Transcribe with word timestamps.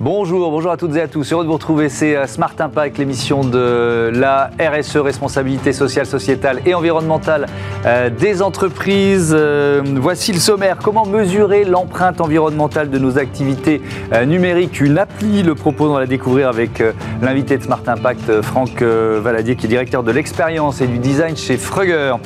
Bonjour, 0.00 0.50
bonjour 0.50 0.72
à 0.72 0.76
toutes 0.76 0.96
et 0.96 1.00
à 1.00 1.06
tous. 1.06 1.32
Heureux 1.32 1.44
de 1.44 1.48
vous 1.48 1.54
retrouver. 1.54 1.88
C'est 1.88 2.16
euh, 2.16 2.26
Smart 2.26 2.52
Impact, 2.58 2.98
l'émission 2.98 3.44
de 3.44 4.10
la 4.12 4.50
RSE, 4.58 4.96
responsabilité 4.96 5.72
sociale, 5.72 6.04
sociétale 6.04 6.62
et 6.66 6.74
environnementale 6.74 7.46
euh, 7.86 8.10
des 8.10 8.42
entreprises. 8.42 9.32
Euh, 9.38 9.82
voici 10.00 10.32
le 10.32 10.40
sommaire. 10.40 10.78
Comment 10.82 11.06
mesurer 11.06 11.62
l'empreinte 11.62 12.20
environnementale 12.20 12.90
de 12.90 12.98
nos 12.98 13.18
activités 13.18 13.82
numériques? 14.26 14.80
Une 14.80 14.98
appli 14.98 15.44
le 15.44 15.54
propose. 15.54 15.90
On 15.90 15.94
va 15.94 16.00
la 16.00 16.06
découvrir 16.06 16.48
avec 16.48 16.82
l'invité 17.22 17.56
de 17.56 17.62
Smart 17.62 17.82
Impact, 17.86 18.42
Franck 18.42 18.82
Valadier, 18.82 19.54
qui 19.54 19.66
est 19.66 19.68
directeur 19.68 20.02
de 20.02 20.10
l'expérience 20.10 20.80
et 20.80 20.88
du 20.88 20.98
design 20.98 21.36
chez 21.36 21.56
Frugger. 21.56 22.16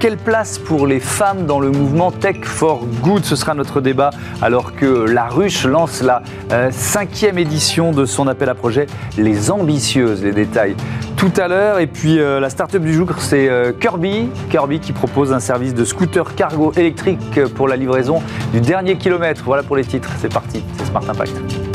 Quelle 0.00 0.16
place 0.16 0.58
pour 0.58 0.86
les 0.86 1.00
femmes 1.00 1.46
dans 1.46 1.60
le 1.60 1.70
mouvement 1.70 2.10
Tech 2.10 2.38
for 2.42 2.84
Good? 3.02 3.24
Ce 3.24 3.36
sera 3.36 3.54
notre 3.54 3.80
débat 3.80 4.10
alors 4.42 4.74
que 4.74 4.86
la 4.86 5.26
ruche 5.26 5.66
lance 5.66 6.02
la 6.02 6.22
cinquième 6.96 7.36
édition 7.36 7.92
de 7.92 8.06
son 8.06 8.26
appel 8.26 8.48
à 8.48 8.54
projet 8.54 8.86
Les 9.18 9.50
Ambitieuses. 9.50 10.24
Les 10.24 10.32
détails 10.32 10.74
tout 11.18 11.32
à 11.36 11.46
l'heure. 11.46 11.78
Et 11.78 11.86
puis 11.86 12.18
euh, 12.18 12.40
la 12.40 12.48
start-up 12.48 12.82
du 12.82 12.94
jour, 12.94 13.08
c'est 13.18 13.50
euh, 13.50 13.70
Kirby. 13.78 14.30
Kirby 14.48 14.80
qui 14.80 14.94
propose 14.94 15.30
un 15.30 15.40
service 15.40 15.74
de 15.74 15.84
scooter 15.84 16.34
cargo 16.34 16.72
électrique 16.74 17.44
pour 17.54 17.68
la 17.68 17.76
livraison 17.76 18.22
du 18.54 18.62
dernier 18.62 18.96
kilomètre. 18.96 19.42
Voilà 19.44 19.62
pour 19.62 19.76
les 19.76 19.84
titres. 19.84 20.08
C'est 20.18 20.32
parti, 20.32 20.64
c'est 20.78 20.86
Smart 20.86 21.04
Impact. 21.06 21.65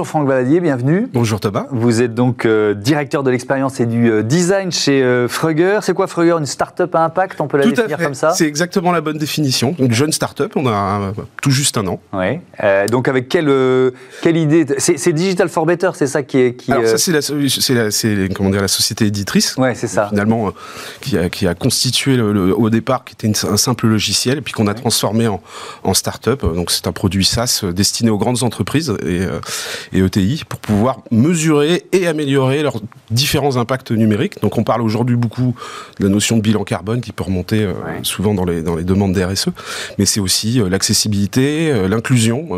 Bonjour 0.00 0.08
Franck 0.08 0.28
Valadier, 0.28 0.60
bienvenue. 0.60 1.08
Bonjour 1.12 1.40
Thomas. 1.40 1.66
Vous 1.70 2.00
êtes 2.00 2.14
donc 2.14 2.46
euh, 2.46 2.72
directeur 2.72 3.22
de 3.22 3.30
l'expérience 3.30 3.80
et 3.80 3.86
du 3.86 4.10
euh, 4.10 4.22
design 4.22 4.72
chez 4.72 5.02
euh, 5.02 5.28
Frugger. 5.28 5.80
C'est 5.82 5.92
quoi 5.92 6.06
Frugger 6.06 6.36
Une 6.38 6.46
start-up 6.46 6.94
à 6.94 7.04
impact 7.04 7.38
On 7.38 7.48
peut 7.48 7.58
la 7.58 7.66
définir 7.66 7.98
comme 7.98 8.14
ça? 8.14 8.30
C'est 8.30 8.46
exactement 8.46 8.92
la 8.92 9.02
bonne 9.02 9.18
définition. 9.18 9.76
Une 9.78 9.92
jeune 9.92 10.10
start-up, 10.10 10.52
on 10.56 10.66
a 10.66 11.12
tout 11.42 11.50
juste 11.50 11.76
un 11.76 11.86
an. 11.86 12.00
Oui. 12.14 12.38
donc 12.90 13.08
avec 13.08 13.28
quelle, 13.28 13.52
quelle 14.22 14.38
idée 14.38 14.64
C'est 14.78 15.12
Digital 15.12 15.50
for 15.50 15.66
Better, 15.66 15.90
c'est 15.92 16.06
ça 16.06 16.22
qui 16.22 16.38
est. 16.38 16.54
Qui, 16.54 16.72
Alors 16.72 16.86
ça, 16.86 16.96
c'est 16.96 17.12
la, 17.74 17.84
la, 17.84 18.28
comment 18.34 18.48
dire, 18.48 18.62
la 18.62 18.68
société 18.68 19.04
éditrice. 19.04 19.54
Oui, 19.58 19.68
c'est 19.74 19.86
ça. 19.86 20.08
Finalement, 20.08 20.50
qui, 21.02 21.18
a, 21.18 21.28
qui 21.28 21.46
a 21.46 21.54
constitué 21.54 22.16
le, 22.16 22.58
au 22.58 22.70
départ, 22.70 23.04
qui 23.04 23.12
était 23.12 23.30
un 23.46 23.58
simple 23.58 23.86
logiciel, 23.86 24.38
et 24.38 24.40
puis 24.40 24.54
qu'on 24.54 24.66
a 24.66 24.72
transformé 24.72 25.28
en, 25.28 25.42
en 25.84 25.92
start-up. 25.92 26.40
Donc 26.40 26.70
c'est 26.70 26.86
un 26.86 26.92
produit 26.92 27.26
SaaS 27.26 27.66
destiné 27.70 28.08
aux 28.08 28.16
grandes 28.16 28.44
entreprises. 28.44 28.94
Et 29.06 29.26
et 29.92 30.00
ETI 30.00 30.44
pour 30.48 30.60
pouvoir 30.60 31.00
mesurer 31.10 31.84
et 31.92 32.06
améliorer 32.06 32.62
leurs 32.62 32.80
différents 33.10 33.56
impacts 33.56 33.90
numériques. 33.90 34.40
Donc 34.40 34.58
on 34.58 34.64
parle 34.64 34.82
aujourd'hui 34.82 35.16
beaucoup 35.16 35.54
de 35.98 36.04
la 36.04 36.10
notion 36.10 36.36
de 36.36 36.42
bilan 36.42 36.64
carbone 36.64 37.00
qui 37.00 37.12
peut 37.12 37.24
remonter 37.24 37.64
euh, 37.64 37.72
souvent 38.02 38.34
dans 38.34 38.44
les, 38.44 38.62
dans 38.62 38.76
les 38.76 38.84
demandes 38.84 39.12
des 39.12 39.24
RSE, 39.24 39.48
mais 39.98 40.06
c'est 40.06 40.20
aussi 40.20 40.60
euh, 40.60 40.68
l'accessibilité, 40.68 41.72
euh, 41.72 41.88
l'inclusion, 41.88 42.48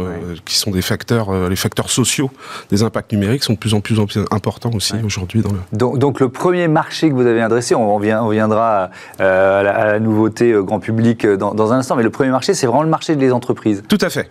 qui 0.44 0.56
sont 0.56 0.70
des 0.70 0.82
facteurs, 0.82 1.48
les 1.48 1.56
facteurs 1.56 1.90
sociaux 1.90 2.30
des 2.70 2.82
impacts 2.82 3.12
numériques 3.12 3.42
sont 3.42 3.54
de 3.54 3.58
plus 3.58 3.74
en 3.74 3.80
plus 3.80 3.98
importants 4.30 4.70
aussi 4.74 4.94
aujourd'hui. 5.04 5.42
Dans 5.42 5.52
le... 5.52 5.58
donc, 5.72 5.98
donc, 5.98 6.20
le 6.20 6.28
premier 6.28 6.68
marché 6.68 7.08
que 7.08 7.14
vous 7.14 7.26
avez 7.26 7.40
adressé, 7.40 7.74
on, 7.74 7.94
reviendra 7.94 8.90
à, 9.18 9.62
la, 9.62 10.00
nouveauté 10.00 10.54
grand 10.58 10.80
public 10.80 11.26
dans, 11.26 11.54
dans 11.54 11.72
un 11.72 11.78
instant, 11.78 11.96
mais 11.96 12.02
le 12.02 12.10
premier 12.10 12.30
marché, 12.30 12.54
c'est 12.54 12.66
vraiment 12.66 12.82
le 12.82 12.88
marché 12.88 13.16
des 13.16 13.32
entreprises. 13.32 13.82
Tout 13.88 13.98
à 14.00 14.10
fait. 14.10 14.30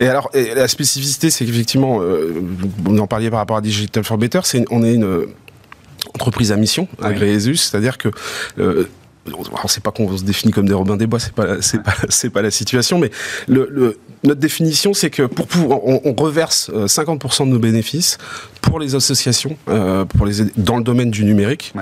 Et 0.00 0.08
alors, 0.08 0.30
la 0.34 0.68
spécificité, 0.68 1.30
c'est 1.30 1.44
qu'effectivement, 1.44 2.00
euh, 2.00 2.37
vous 2.40 2.98
en 2.98 3.06
parliez 3.06 3.30
par 3.30 3.38
rapport 3.38 3.56
à 3.56 3.60
Digital 3.60 4.04
for 4.04 4.18
Better, 4.18 4.40
c'est 4.44 4.64
on 4.70 4.82
est 4.84 4.94
une 4.94 5.26
entreprise 6.14 6.52
à 6.52 6.56
mission, 6.56 6.88
agréée 7.02 7.38
c'est-à-dire 7.38 7.98
que 7.98 8.08
euh, 8.58 8.88
alors 9.28 9.70
c'est 9.70 9.82
pas 9.82 9.90
qu'on 9.90 10.16
se 10.16 10.24
définit 10.24 10.52
comme 10.52 10.66
des 10.66 10.74
Robins 10.74 10.96
des 10.96 11.06
Bois, 11.06 11.20
c'est 11.20 11.32
pas 11.32 11.60
c'est 11.60 11.82
pas 11.82 11.94
c'est 12.08 12.30
pas 12.30 12.42
la 12.42 12.50
situation, 12.50 12.98
mais 12.98 13.10
le, 13.46 13.98
notre 14.24 14.40
définition 14.40 14.94
c'est 14.94 15.10
que 15.10 15.22
pour, 15.22 15.46
pour 15.46 15.88
on, 15.88 16.00
on, 16.04 16.14
reverse 16.14 16.70
50% 16.70 17.46
de 17.46 17.50
nos 17.50 17.58
bénéfices 17.58 18.18
pour 18.68 18.78
les 18.78 18.94
associations, 18.94 19.56
euh, 19.68 20.04
pour 20.04 20.26
les 20.26 20.34
dans 20.56 20.76
le 20.76 20.82
domaine 20.82 21.10
du 21.10 21.24
numérique, 21.24 21.72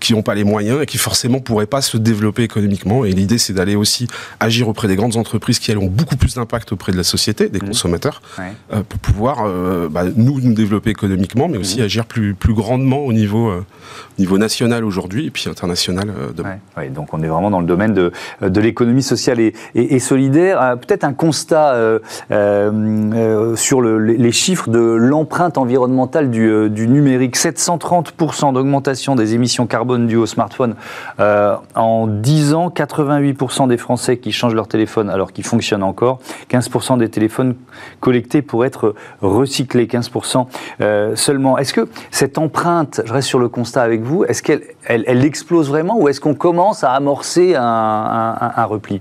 qui 0.00 0.12
n'ont 0.12 0.22
pas 0.22 0.34
les 0.34 0.44
moyens 0.44 0.82
et 0.82 0.86
qui 0.86 0.98
forcément 0.98 1.40
pourraient 1.40 1.66
pas 1.66 1.82
se 1.82 1.96
développer 1.96 2.42
économiquement. 2.42 3.04
Et 3.04 3.12
l'idée, 3.12 3.38
c'est 3.38 3.52
d'aller 3.52 3.74
aussi 3.74 4.06
agir 4.40 4.68
auprès 4.68 4.88
des 4.88 4.96
grandes 4.96 5.16
entreprises 5.16 5.58
qui 5.58 5.70
elles, 5.70 5.78
ont 5.78 5.86
beaucoup 5.86 6.16
plus 6.16 6.34
d'impact 6.34 6.72
auprès 6.72 6.92
de 6.92 6.96
la 6.96 7.04
société, 7.04 7.48
des 7.48 7.58
mmh. 7.58 7.68
consommateurs, 7.68 8.22
euh, 8.38 8.82
pour 8.88 8.98
pouvoir 9.00 9.44
euh, 9.44 9.88
bah, 9.88 10.04
nous 10.16 10.40
nous 10.40 10.54
développer 10.54 10.90
économiquement, 10.90 11.48
mais 11.48 11.58
aussi 11.58 11.80
mmh. 11.80 11.84
agir 11.84 12.06
plus 12.06 12.34
plus 12.34 12.54
grandement 12.54 13.00
au 13.00 13.12
niveau 13.12 13.52
niveau 14.18 14.38
national 14.38 14.84
aujourd'hui 14.84 15.26
et 15.26 15.30
puis 15.30 15.48
international 15.48 16.12
demain. 16.34 16.58
Donc 16.96 17.12
on 17.12 17.22
est 17.22 17.28
vraiment 17.28 17.50
dans 17.50 17.60
le 17.60 17.66
domaine 17.66 17.94
de, 17.94 18.12
de 18.40 18.60
l'économie 18.60 19.02
sociale 19.02 19.38
et, 19.40 19.98
solidaire. 19.98 20.76
Peut-être 20.80 21.04
un 21.04 21.12
constat 21.12 21.76
sur 22.30 23.80
le, 23.80 23.98
les 23.98 24.32
chiffres 24.32 24.68
de 24.68 24.78
l'empreinte 24.78 25.58
environnementale 25.58 26.30
euh, 26.34 26.68
du, 26.68 26.88
numérique, 26.88 27.36
730% 27.36 28.52
d'augmentation 28.52 29.14
des 29.14 29.34
émissions 29.34 29.66
carbone 29.66 30.06
dues 30.06 30.16
au 30.16 30.26
smartphone 30.26 30.74
euh, 31.20 31.56
en 31.74 32.06
10 32.06 32.54
ans, 32.54 32.68
88% 32.68 33.68
des 33.68 33.76
Français 33.76 34.18
qui 34.18 34.32
changent 34.32 34.54
leur 34.54 34.68
téléphone 34.68 35.10
alors 35.10 35.32
qu'ils 35.32 35.44
fonctionnent 35.44 35.82
encore, 35.82 36.20
15% 36.50 36.98
des 36.98 37.08
téléphones 37.08 37.54
collectés 38.00 38.42
pour 38.42 38.64
être 38.64 38.94
recyclés, 39.20 39.86
15% 39.86 40.46
euh, 40.80 41.16
seulement. 41.16 41.58
Est-ce 41.58 41.72
que 41.72 41.88
cette 42.10 42.38
empreinte, 42.38 43.02
je 43.04 43.12
reste 43.12 43.28
sur 43.28 43.38
le 43.38 43.48
constat 43.48 43.82
avec 43.82 44.02
vous, 44.02 44.24
est-ce 44.24 44.42
qu'elle 44.42 44.62
elle, 44.84 45.24
explose 45.24 45.68
vraiment 45.68 45.98
ou 45.98 46.08
est-ce 46.08 46.20
qu'on 46.20 46.34
commence 46.34 46.84
amorcer 46.92 47.54
un 47.56 48.64
repli 48.64 49.00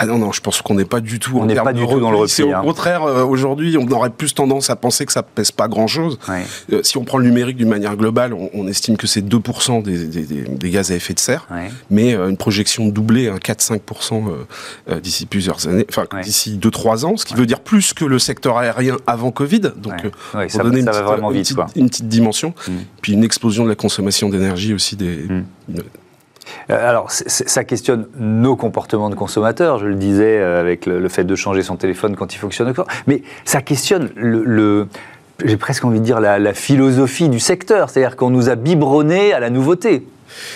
ah 0.00 0.06
non, 0.06 0.16
non, 0.16 0.30
je 0.30 0.40
pense 0.40 0.62
qu'on 0.62 0.76
n'est 0.76 0.84
pas 0.84 1.00
du 1.00 1.18
tout 1.18 1.40
on 1.40 1.44
n'est 1.44 1.56
pas 1.56 1.72
du 1.72 1.84
tout 1.84 1.98
dans 1.98 2.12
le 2.12 2.18
repli. 2.18 2.32
C'est 2.32 2.44
au 2.44 2.54
hein. 2.54 2.60
contraire, 2.62 3.02
euh, 3.02 3.24
aujourd'hui, 3.24 3.76
on 3.76 3.90
aurait 3.90 4.10
plus 4.10 4.32
tendance 4.32 4.70
à 4.70 4.76
penser 4.76 5.04
que 5.04 5.12
ça 5.12 5.24
pèse 5.24 5.50
pas 5.50 5.66
grand-chose. 5.66 6.20
Euh, 6.72 6.84
si 6.84 6.96
on 6.98 7.04
prend 7.04 7.18
le 7.18 7.24
numérique 7.24 7.56
d'une 7.56 7.68
manière 7.68 7.96
globale, 7.96 8.32
on, 8.32 8.68
estime 8.68 8.96
que 8.96 9.08
c'est 9.08 9.22
2% 9.22 9.82
des, 9.82 10.06
des, 10.06 10.22
des, 10.22 10.70
gaz 10.70 10.92
à 10.92 10.94
effet 10.94 11.14
de 11.14 11.18
serre, 11.18 11.48
mais 11.90 12.14
euh, 12.14 12.28
une 12.28 12.36
projection 12.36 12.86
doublée, 12.86 13.28
à 13.28 13.38
4-5% 13.38 14.22
d'ici 15.02 15.26
plusieurs 15.26 15.66
années, 15.66 15.86
enfin 15.90 16.04
d'ici 16.22 16.60
2-3 16.62 17.04
ans, 17.04 17.16
ce 17.16 17.24
qui 17.24 17.34
veut 17.34 17.46
dire 17.46 17.58
plus 17.58 17.92
que 17.92 18.04
le 18.04 18.20
secteur 18.20 18.56
aérien 18.56 18.98
avant 19.08 19.32
Covid. 19.32 19.72
Donc, 19.76 20.12
ça, 20.48 20.62
donner 20.62 20.78
une, 20.78 20.84
va 20.84 20.92
petite, 20.92 21.04
vraiment 21.04 21.30
vite, 21.30 21.54
une, 21.74 21.88
petite, 21.88 22.06
dimension, 22.06 22.54
mm. 22.68 22.72
puis 23.02 23.14
une 23.14 23.24
explosion 23.24 23.64
de 23.64 23.68
la 23.68 23.74
consommation 23.74 24.28
d'énergie 24.28 24.74
aussi 24.74 24.94
des... 24.94 25.26
Mm. 25.28 25.44
Alors, 26.68 27.10
ça 27.10 27.64
questionne 27.64 28.06
nos 28.18 28.56
comportements 28.56 29.10
de 29.10 29.14
consommateurs, 29.14 29.78
je 29.78 29.86
le 29.86 29.94
disais, 29.94 30.38
euh, 30.38 30.60
avec 30.60 30.86
le, 30.86 31.08
fait 31.08 31.24
de 31.24 31.34
changer 31.34 31.62
son 31.62 31.76
téléphone 31.76 32.16
quand 32.16 32.34
il 32.34 32.38
fonctionne 32.38 32.68
encore, 32.68 32.86
mais 33.06 33.22
ça 33.44 33.62
questionne 33.62 34.10
le, 34.16 34.86
j'ai 35.44 35.56
presque 35.56 35.84
envie 35.84 36.00
de 36.00 36.04
dire 36.04 36.20
la, 36.20 36.38
la 36.38 36.54
philosophie 36.54 37.28
du 37.28 37.40
secteur, 37.40 37.90
c'est-à-dire 37.90 38.16
qu'on 38.16 38.30
nous 38.30 38.48
a 38.48 38.54
biberonné 38.54 39.32
à 39.32 39.40
la 39.40 39.50
nouveauté. 39.50 40.06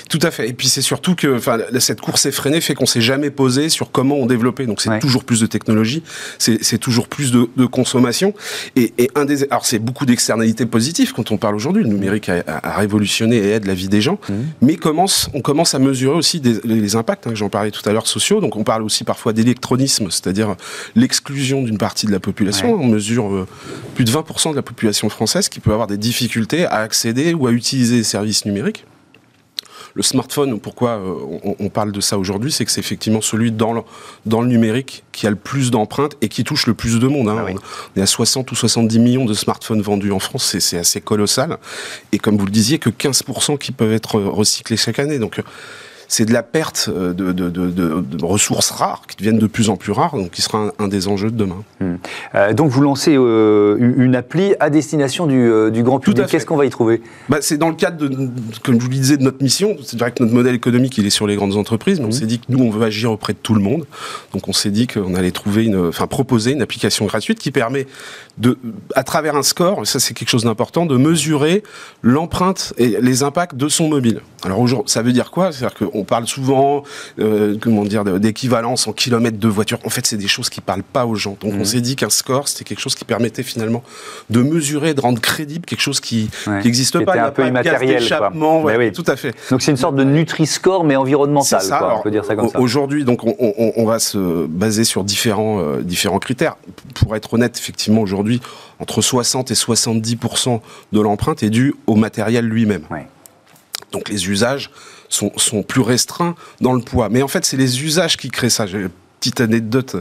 Tout 0.09 0.19
à 0.23 0.31
fait. 0.31 0.49
Et 0.49 0.53
puis 0.53 0.69
c'est 0.69 0.83
surtout 0.83 1.15
que 1.15 1.41
cette 1.79 2.01
course 2.01 2.27
effrénée 2.27 2.61
fait 2.61 2.75
qu'on 2.75 2.87
s'est 2.87 3.01
jamais 3.01 3.31
posé 3.31 3.69
sur 3.69 3.91
comment 3.91 4.17
on 4.17 4.27
développait. 4.27 4.67
Donc 4.67 4.81
c'est 4.81 4.99
toujours 4.99 5.25
plus 5.25 5.41
de 5.41 5.47
technologie, 5.47 6.03
c'est 6.39 6.79
toujours 6.79 7.09
plus 7.09 7.33
de, 7.33 7.49
de 7.57 7.67
consommation. 7.67 8.35
Et, 8.77 8.93
et, 8.99 9.11
un 9.15 9.25
des, 9.25 9.45
alors 9.45 9.67
c'est 9.67 9.79
beaucoup 9.79 10.07
d'externalités 10.07 10.67
positives 10.67 11.13
quand 11.13 11.31
on 11.31 11.37
parle 11.37 11.55
aujourd'hui. 11.55 11.83
Le 11.83 11.89
numérique 11.89 12.29
a, 12.29 12.43
a, 12.47 12.77
révolutionné 12.77 13.37
et 13.37 13.51
aide 13.51 13.67
la 13.67 13.75
vie 13.75 13.89
des 13.89 14.01
gens, 14.01 14.19
mmh. 14.29 14.35
mais 14.63 14.77
commence, 14.77 15.29
on 15.35 15.41
commence 15.41 15.75
à 15.75 15.79
mesurer 15.79 16.17
aussi 16.17 16.41
des, 16.41 16.61
les 16.65 16.97
impacts. 16.97 17.27
Hein, 17.27 17.33
J'en 17.35 17.49
parlais 17.49 17.71
tout 17.71 17.87
à 17.89 17.93
l'heure 17.93 18.07
sociaux. 18.07 18.41
Donc 18.41 18.57
on 18.57 18.65
parle 18.65 18.83
aussi 18.83 19.05
parfois 19.05 19.33
d'électronisme, 19.33 20.11
c'est-à-dire 20.11 20.57
l'exclusion 20.95 21.63
d'une 21.63 21.79
partie 21.79 22.07
de 22.07 22.13
la 22.13 22.21
population. 22.21 22.75
On 22.75 22.87
mesure 22.87 23.33
euh, 23.33 23.47
plus 23.95 24.05
de 24.05 24.11
20% 24.11 24.51
de 24.51 24.57
la 24.57 24.63
population 24.63 25.09
française 25.09 25.49
qui 25.49 25.61
peut 25.61 25.73
avoir 25.73 25.87
des 25.87 25.99
difficultés 25.99 26.65
à 26.67 26.77
accéder 26.77 27.35
ou 27.35 27.47
à 27.47 27.53
utiliser 27.53 27.97
les 27.97 28.05
services 28.05 28.45
numériques 28.45 28.85
le 29.95 30.03
smartphone, 30.03 30.59
pourquoi 30.61 30.91
euh, 30.91 31.55
on, 31.59 31.69
parle 31.69 31.93
de 31.93 32.01
ça 32.01 32.19
aujourd'hui, 32.19 32.51
c'est 32.51 32.65
que 32.65 32.71
c'est 32.71 32.81
effectivement 32.81 33.21
celui 33.21 33.53
dans 33.53 33.73
le, 33.73 33.83
dans 34.27 34.41
le 34.41 34.49
numérique 34.49 35.05
qui 35.13 35.27
a 35.27 35.31
le 35.31 35.37
plus 35.37 35.71
d'empreintes 35.71 36.17
et 36.21 36.29
qui 36.29 36.45
touche 36.45 36.67
le 36.67 36.75
plus 36.75 36.99
de 36.99 37.07
monde. 37.09 37.29
Hein. 37.29 37.45
Ah 37.47 37.53
on 37.95 38.01
est 38.01 38.03
à 38.03 38.07
60 38.07 38.51
ou 38.51 38.55
70 38.55 38.99
millions 38.99 39.25
de 39.25 39.35
smartphones 39.35 39.83
vendus 39.83 40.13
en 40.13 40.19
France, 40.19 40.57
c'est 40.59 40.79
assez 40.79 41.01
colossal. 41.01 41.59
Et 42.13 42.19
comme 42.19 42.37
vous 42.37 42.47
le 42.47 42.53
disiez, 42.53 42.79
que 42.79 42.91
15% 42.91 43.59
qui 43.59 43.73
peuvent 43.73 43.93
être 43.93 44.21
recyclés 44.21 44.77
chaque 44.77 44.99
année. 44.99 45.19
Donc 45.19 45.41
c'est 46.13 46.27
de 46.27 46.33
la 46.35 46.43
perte 46.43 46.91
euh, 46.95 47.15
de, 47.15 48.23
ressources 48.23 48.71
rares 48.71 49.03
qui 49.09 49.17
deviennent 49.17 49.39
de 49.39 49.47
plus 49.47 49.71
en 49.71 49.77
plus 49.77 49.93
rares, 49.93 50.15
donc 50.15 50.31
qui 50.31 50.43
sera 50.43 50.71
un, 50.79 50.89
des 50.89 51.09
enjeux 51.09 51.31
de 51.31 51.37
demain. 51.37 51.65
Hmm. 51.81 51.95
Euh, 52.35 52.53
donc 52.53 52.71
vous 52.71 52.83
lancez 52.83 53.17
euh, 53.17 53.79
une 53.79 54.15
appli 54.15 54.55
à 54.61 54.69
destination 54.69 55.27
du, 55.27 55.83
grand 55.83 56.01
public. 56.01 56.27
Qu'est-ce 56.27 56.45
qu'on 56.45 56.59
va 56.59 56.67
y 56.67 56.71
trouver? 56.71 57.01
Bah, 57.31 57.39
C'est 57.41 57.57
dans 57.57 57.71
le 57.71 57.77
cadre, 57.77 58.07
de, 58.07 58.29
comme 58.63 58.75
je 58.75 58.85
vous 58.85 58.91
le 58.91 58.97
disais, 58.97 59.17
de 59.17 59.23
notre 59.23 59.43
mission. 59.43 59.79
C'est 59.83 59.99
vrai 59.99 60.13
que 60.13 60.23
notre 60.23 60.35
modèle 60.35 60.55
économique, 60.55 60.99
il 60.99 61.07
est 61.07 61.11
sur 61.11 61.27
les 61.27 61.35
grandes 61.35 61.57
entreprises, 61.57 61.99
mais 61.99 62.05
on 62.05 62.09
hmm. 62.11 62.13
s'est 62.13 62.27
dit 62.27 62.41
que 62.41 62.45
nous, 62.51 62.63
on 62.63 62.69
veut 62.69 62.85
agir 62.85 63.11
auprès 63.11 63.33
de 63.33 63.39
tout 63.39 63.55
le 63.55 63.63
monde. 63.63 63.87
Donc 64.35 64.49
on 64.49 64.53
s'est 64.53 64.71
dit 64.71 64.87
qu'on 64.87 65.15
allait 65.15 65.31
trouver 65.31 65.65
une, 65.65 65.89
enfin 65.89 66.07
proposer 66.07 66.53
une 66.53 66.61
application 66.61 67.07
gratuite 67.07 67.39
qui 67.39 67.51
permet 67.51 67.87
de, 68.39 68.59
à 68.95 69.05
travers 69.05 69.37
un 69.37 69.43
score, 69.43 69.87
ça 69.87 70.01
c'est 70.01 70.15
quelque 70.15 70.31
chose 70.31 70.45
d'important, 70.45 70.87
de 70.87 70.97
mesurer 70.97 71.63
l'empreinte 72.03 72.73
et 72.79 72.97
les 73.01 73.23
impacts 73.23 73.57
de 73.57 73.69
son 73.69 73.89
mobile. 73.89 74.21
Alors 74.45 74.61
aujourd'hui, 74.61 74.91
ça 74.91 75.03
veut 75.03 75.13
dire 75.13 75.31
quoi? 75.31 75.53
C'est-à-dire 75.53 75.77
qu'on 75.77 76.02
on 76.03 76.05
parle 76.05 76.27
souvent, 76.27 76.83
euh, 77.21 77.57
comment 77.61 77.85
dire, 77.85 78.03
d'équivalence 78.05 78.89
en 78.89 78.93
kilomètres 78.93 79.39
de 79.39 79.49
voiture. 79.49 79.79
En 79.85 79.89
fait, 79.89 80.05
c'est 80.05 80.17
des 80.17 80.27
choses 80.27 80.51
qui 80.51 80.61
parlent 80.61 80.83
pas 80.83 81.07
aux 81.07 81.15
gens. 81.15 81.37
Donc, 81.41 81.53
on 81.55 81.59
mmh. 81.59 81.65
s'est 81.65 81.81
dit 81.81 81.95
qu'un 81.95 82.11
score, 82.11 82.49
c'était 82.49 82.65
quelque 82.65 82.81
chose 82.81 82.97
qui 82.97 83.05
permettait 83.05 83.45
finalement 83.45 83.85
de 84.29 84.43
mesurer, 84.43 84.95
de 84.95 85.01
rendre 85.01 85.21
crédible 85.21 85.65
quelque 85.65 85.81
chose 85.81 86.01
qui 86.01 86.29
n'existe 86.49 86.99
pas. 87.05 87.17
Il 87.17 87.21
un 87.21 87.31
peu 87.31 87.47
immatériel. 87.47 88.03
oui. 88.35 88.93
Tout 88.93 89.05
à 89.07 89.15
fait. 89.15 89.33
Donc, 89.51 89.63
c'est 89.63 89.71
une 89.71 89.77
sorte 89.77 89.95
de 89.95 90.03
Nutri-Score, 90.05 90.83
mais 90.83 90.97
environnemental. 90.97 91.63
Ça. 91.63 91.97
on 91.97 92.03
peut 92.03 92.11
dire 92.11 92.25
ça 92.25 92.35
comme 92.35 92.49
ça. 92.49 92.59
Aujourd'hui, 92.59 93.05
donc, 93.05 93.25
on, 93.25 93.37
on, 93.39 93.85
va 93.85 94.01
se 94.01 94.47
baser 94.47 94.85
sur 94.85 95.05
différents, 95.05 95.61
euh, 95.61 95.83
différents 95.83 96.19
critères. 96.19 96.57
Pour 96.97 97.15
être 97.15 97.35
honnête, 97.35 97.57
effectivement, 97.57 98.01
aujourd'hui, 98.01 98.41
entre 98.81 99.01
60 99.01 99.53
et 99.53 99.55
70% 99.55 100.61
de 100.93 101.01
l'empreinte 101.01 101.45
est 101.45 101.51
due 101.51 101.75
au 101.87 101.95
matériel 101.95 102.47
lui-même. 102.47 102.83
Donc 103.93 104.09
les 104.09 104.29
usages 104.29 104.71
sont, 105.13 105.63
plus 105.63 105.81
restreints 105.81 106.35
dans 106.61 106.73
le 106.73 106.81
poids. 106.81 107.09
Mais 107.09 107.23
en 107.23 107.29
fait, 107.29 107.45
c'est 107.45 107.57
les 107.57 107.83
usages 107.83 108.17
qui 108.17 108.31
créent 108.31 108.51
ça. 108.51 108.67
J'ai 108.67 108.79
une 108.79 108.91
petite 109.21 109.41
anecdote. 109.41 109.97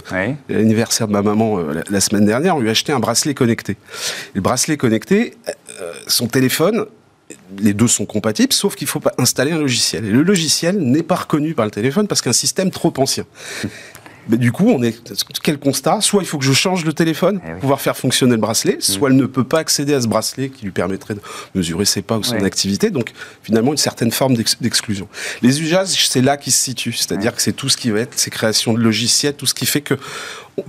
L'anniversaire 0.49 1.07
de 1.07 1.13
ma 1.13 1.21
maman 1.21 1.59
euh, 1.59 1.83
la, 1.89 2.01
semaine 2.01 2.25
dernière, 2.25 2.55
on 2.55 2.59
lui 2.59 2.69
a 2.69 2.71
acheté 2.71 2.91
un 2.91 2.99
bracelet 2.99 3.33
connecté. 3.33 3.77
le 4.33 4.41
bracelet 4.41 4.77
connecté, 4.77 5.35
euh, 5.79 5.93
son 6.07 6.27
téléphone, 6.27 6.85
les 7.59 7.73
deux 7.73 7.87
sont 7.87 8.05
compatibles, 8.05 8.53
sauf 8.53 8.75
qu'il 8.75 8.87
faut 8.87 8.99
pas 8.99 9.13
installer 9.17 9.51
un 9.51 9.59
logiciel. 9.59 10.05
Et 10.05 10.11
le 10.11 10.23
logiciel 10.23 10.77
n'est 10.79 11.03
pas 11.03 11.15
reconnu 11.15 11.53
par 11.53 11.65
le 11.65 11.71
téléphone 11.71 12.07
parce 12.07 12.21
qu'un 12.21 12.33
système 12.33 12.71
trop 12.71 12.93
ancien. 12.97 13.25
Mais 14.29 14.37
du 14.37 14.51
coup, 14.51 14.69
on 14.69 14.81
est 14.83 14.95
quel 15.41 15.57
constat? 15.57 16.01
Soit 16.01 16.21
il 16.21 16.27
faut 16.27 16.37
que 16.37 16.45
je 16.45 16.53
change 16.53 16.85
le 16.85 16.93
téléphone 16.93 17.39
eh 17.43 17.51
pour 17.51 17.59
pouvoir 17.61 17.81
faire 17.81 17.97
fonctionner 17.97 18.33
le 18.33 18.41
bracelet, 18.41 18.77
mm. 18.77 18.81
soit 18.81 19.09
elle 19.09 19.15
ne 19.15 19.25
peut 19.25 19.43
pas 19.43 19.59
accéder 19.59 19.93
à 19.93 20.01
ce 20.01 20.07
bracelet 20.07 20.49
qui 20.49 20.65
lui 20.65 20.71
permettrait 20.71 21.15
de 21.15 21.21
mesurer 21.55 21.85
ses 21.85 22.01
pas 22.01 22.17
ou 22.17 22.23
son 22.23 22.43
activité. 22.43 22.89
Donc 22.89 23.11
finalement, 23.43 23.71
une 23.71 23.77
certaine 23.77 24.11
forme 24.11 24.35
d'exclusion. 24.35 25.07
Les 25.41 25.61
usages, 25.61 26.07
c'est 26.07 26.21
là 26.21 26.37
qu'ils 26.37 26.53
se 26.53 26.63
situent, 26.63 26.93
c'est-à-dire 26.93 27.35
que 27.35 27.41
c'est 27.41 27.53
tout 27.53 27.69
ce 27.69 27.77
qui 27.77 27.89
va 27.89 27.99
être 28.01 28.17
ces 28.17 28.29
créations 28.29 28.73
de 28.73 28.79
logiciels, 28.79 29.33
tout 29.33 29.45
ce 29.45 29.53
qui 29.53 29.65
fait 29.65 29.81
que 29.81 29.95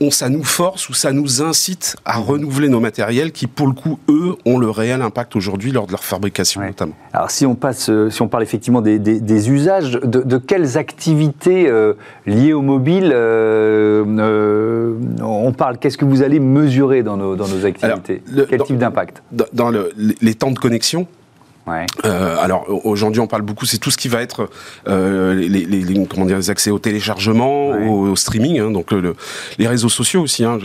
on, 0.01 0.11
ça 0.11 0.29
nous 0.29 0.45
force 0.45 0.89
ou 0.89 0.95
ça 0.95 1.13
nous 1.13 1.43
incite 1.43 1.97
à 2.05 2.19
renouveler 2.19 2.69
nos 2.69 2.81
matériels 2.81 3.33
qui, 3.33 3.47
pour 3.47 3.67
le 3.67 3.73
coup, 3.73 3.99
eux, 4.09 4.37
ont 4.45 4.59
le 4.59 4.71
réel 4.71 5.03
impact 5.03 5.37
aujourd'hui 5.37 5.73
lors 5.73 5.87
de 5.87 5.93
leur 5.93 6.05
fabrication 6.05 6.61
notamment. 6.61 6.95
Alors 7.13 7.31
si 7.31 7.47
on 7.47 7.55
passe, 7.55 7.89
euh, 7.91 8.11
si 8.11 8.23
on 8.23 8.29
parle 8.29 8.43
effectivement 8.43 8.81
des, 8.81 9.51
usages, 9.51 9.93
de, 9.93 10.39
quelles 10.39 10.79
activités 10.79 11.69
euh, 11.69 11.95
liées 12.27 12.53
au 12.53 12.63
mobile 12.63 13.11
euh, 13.13 14.05
on 15.23 15.53
parle 15.53 15.79
Qu'est-ce 15.79 15.99
que 15.99 16.05
vous 16.05 16.23
allez 16.23 16.41
mesurer 16.41 17.03
dans 17.03 17.17
nos, 17.17 17.65
activités? 17.65 18.23
Quel 18.49 18.63
type 18.63 18.79
d'impact? 18.79 19.23
Dans, 19.53 19.71
les 19.97 20.35
temps 20.35 20.51
de 20.51 20.59
connexion, 20.59 21.07
euh, 22.05 22.37
alors 22.41 22.67
aujourd'hui 22.85 23.21
on 23.21 23.27
parle 23.27 23.43
beaucoup, 23.43 23.67
c'est 23.67 23.79
tout 23.79 23.91
ce 23.91 23.97
qui 23.97 24.09
va 24.09 24.21
être 24.21 24.51
euh, 24.89 25.35
les, 25.35 26.07
comment 26.09 26.27
dire, 26.27 26.37
les 26.37 26.51
accès 26.51 26.71
au 26.71 26.79
téléchargement, 26.79 27.69
au, 27.69 28.17
streaming, 28.17 28.59
hein, 28.59 28.71
donc 28.71 28.91
les 29.59 29.67
réseaux 29.67 29.89
sociaux 29.89 30.23
aussi. 30.23 30.45
Hein, 30.45 30.59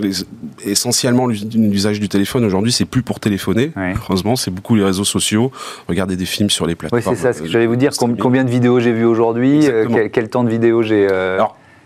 essentiellement 0.66 1.28
l'usage 1.28 2.00
du 2.00 2.10
téléphone 2.10 2.46
aujourd'hui 2.46 2.72
c'est 2.72 2.86
plus 2.86 3.04
pour 3.04 3.20
téléphoner. 3.20 3.72
Heureusement 3.78 4.36
c'est 4.36 4.52
beaucoup 4.52 4.76
les 4.76 4.84
réseaux 4.84 5.06
sociaux, 5.06 5.52
regarder 5.88 6.16
des 6.16 6.26
films 6.26 6.50
sur 6.50 6.66
les 6.66 6.76
plateformes. 6.76 7.04
Oui 7.04 7.16
c'est 7.16 7.22
ça, 7.22 7.34
ce 7.34 7.44
que 7.44 7.48
j'allais 7.48 7.68
vous 7.68 7.76
dire. 7.76 7.92
Combien 8.20 8.44
de 8.44 8.50
vidéos 8.50 8.80
j'ai 8.80 8.94
vu 8.94 9.06
aujourd'hui 9.06 9.68
euh, 9.68 10.10
quel, 10.12 10.30
temps 10.30 10.44
de 10.44 10.50
vidéo 10.50 10.82
j'ai 10.82 11.08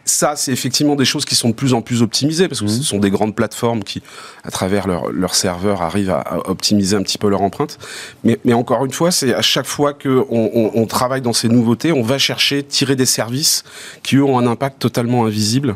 ça, 0.06 0.36
c'est 0.36 0.51
effectivement 0.51 0.95
des 0.95 1.06
choses 1.06 1.25
qui 1.25 1.36
sont 1.36 1.50
de 1.50 1.53
plus 1.53 1.74
en 1.74 1.81
plus 1.81 2.01
optimisées 2.01 2.48
parce 2.48 2.62
que 2.62 2.68
ce 2.68 2.77
mhm. 2.77 2.83
sont 2.83 3.00
des 3.00 3.09
grandes 3.09 3.36
plateformes 3.36 3.83
qui, 3.83 4.01
à 4.44 4.51
travers 4.51 4.88
leur, 4.88 5.12
leur 5.12 5.36
serveur, 5.36 5.81
arrivent 5.81 6.09
à, 6.09 6.50
optimiser 6.50 6.95
un 6.95 7.03
petit 7.03 7.18
peu 7.18 7.30
leur 7.30 7.42
empreinte. 7.42 7.77
Mais, 8.24 8.39
mais 8.45 8.53
encore 8.53 8.86
une 8.86 8.92
fois, 8.92 9.12
c'est 9.12 9.33
à 9.33 9.42
chaque 9.42 9.65
fois 9.65 9.94
qu'on 9.94 10.25
on, 10.30 10.71
on, 10.74 10.86
travaille 10.88 11.21
dans 11.21 11.33
ces 11.33 11.50
nouveautés, 11.50 11.92
on 11.92 12.01
va 12.01 12.18
chercher, 12.18 12.63
tirer 12.63 12.95
des 12.95 13.06
services 13.06 13.63
qui, 14.03 14.15
eux, 14.15 14.24
ont 14.24 14.39
un 14.39 14.48
impact 14.48 14.80
totalement 14.80 15.25
invisible 15.25 15.75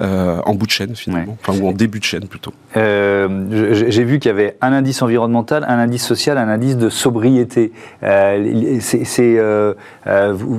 euh, 0.00 0.40
en 0.44 0.54
bout 0.54 0.66
de 0.66 0.70
chaîne, 0.70 0.94
finalement, 0.94 1.36
enfin, 1.40 1.58
ou 1.58 1.68
en 1.68 1.72
début 1.72 1.98
de 1.98 2.04
chaîne 2.04 2.26
plutôt. 2.26 2.52
Euh, 2.76 3.84
J'ai 3.88 4.04
vu 4.04 4.18
qu'il 4.18 4.28
y 4.28 4.32
avait 4.32 4.56
un 4.60 4.72
indice 4.72 5.02
environnemental, 5.02 5.64
un 5.68 5.78
indice 5.78 6.04
social, 6.04 6.38
un 6.38 6.48
indice 6.48 6.76
de 6.76 6.88
sobriété. 6.88 7.72
Euh, 8.02 8.78
c'est 8.80 9.04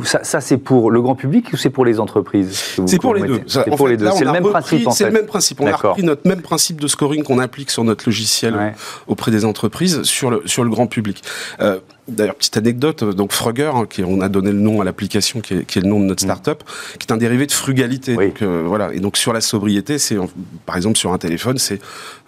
ça, 0.04 0.24
ça 0.24 0.42
c'est 0.42 0.57
pour 0.57 0.92
le 0.92 1.01
grand 1.01 1.16
public 1.16 1.50
ou 1.54 1.57
c'est 1.57 1.69
pour 1.69 1.86
les 1.86 2.00
entreprises 2.00 2.77
pour 3.03 3.13
les 3.15 3.21
deux. 3.21 3.41
C'est 3.47 3.75
pour 3.75 3.88
les 3.88 3.97
deux. 3.97 4.09
C'est 4.15 4.25
le 4.25 4.31
même 4.31 4.44
principe. 4.44 4.89
C'est 4.91 5.05
le 5.05 5.11
même 5.11 5.25
principe. 5.25 5.61
On 5.61 5.67
a 5.67 5.75
repris 5.75 6.03
notre 6.03 6.27
même 6.27 6.41
principe 6.41 6.81
de 6.81 6.88
scoring 6.88 7.23
qu'on 7.23 7.39
applique 7.39 7.71
sur 7.71 7.83
notre 7.83 8.07
logiciel 8.07 8.73
auprès 9.07 9.31
des 9.31 9.45
entreprises 9.45 10.03
sur 10.03 10.31
le 10.31 10.41
sur 10.45 10.63
le 10.63 10.69
grand 10.69 10.88
public. 10.88 11.21
D'ailleurs, 12.09 12.35
petite 12.35 12.57
anecdote, 12.57 13.03
donc 13.03 13.31
Frugger, 13.31 13.71
hein, 13.73 13.85
qui, 13.89 14.03
on 14.03 14.19
a 14.19 14.27
donné 14.27 14.51
le 14.51 14.59
nom 14.59 14.81
à 14.81 14.83
l'application, 14.83 15.39
qui, 15.39 15.53
est, 15.53 15.75
le 15.77 15.88
nom 15.88 16.01
de 16.01 16.05
notre 16.05 16.25
mm. 16.25 16.27
startup, 16.27 16.63
qui 17.00 17.07
est 17.07 17.13
un 17.13 17.17
dérivé 17.17 17.45
de 17.45 17.51
frugalité. 17.53 18.15
Donc, 18.15 18.41
euh, 18.41 18.63
voilà. 18.65 18.94
Et 18.94 19.00
donc 19.00 19.15
sur 19.15 19.31
la 19.31 19.39
sobriété, 19.39 19.97
c'est 19.97 20.17
par 20.65 20.75
exemple 20.75 20.97
sur 20.97 21.13
un 21.13 21.17
téléphone, 21.17 21.57
c'est 21.57 21.79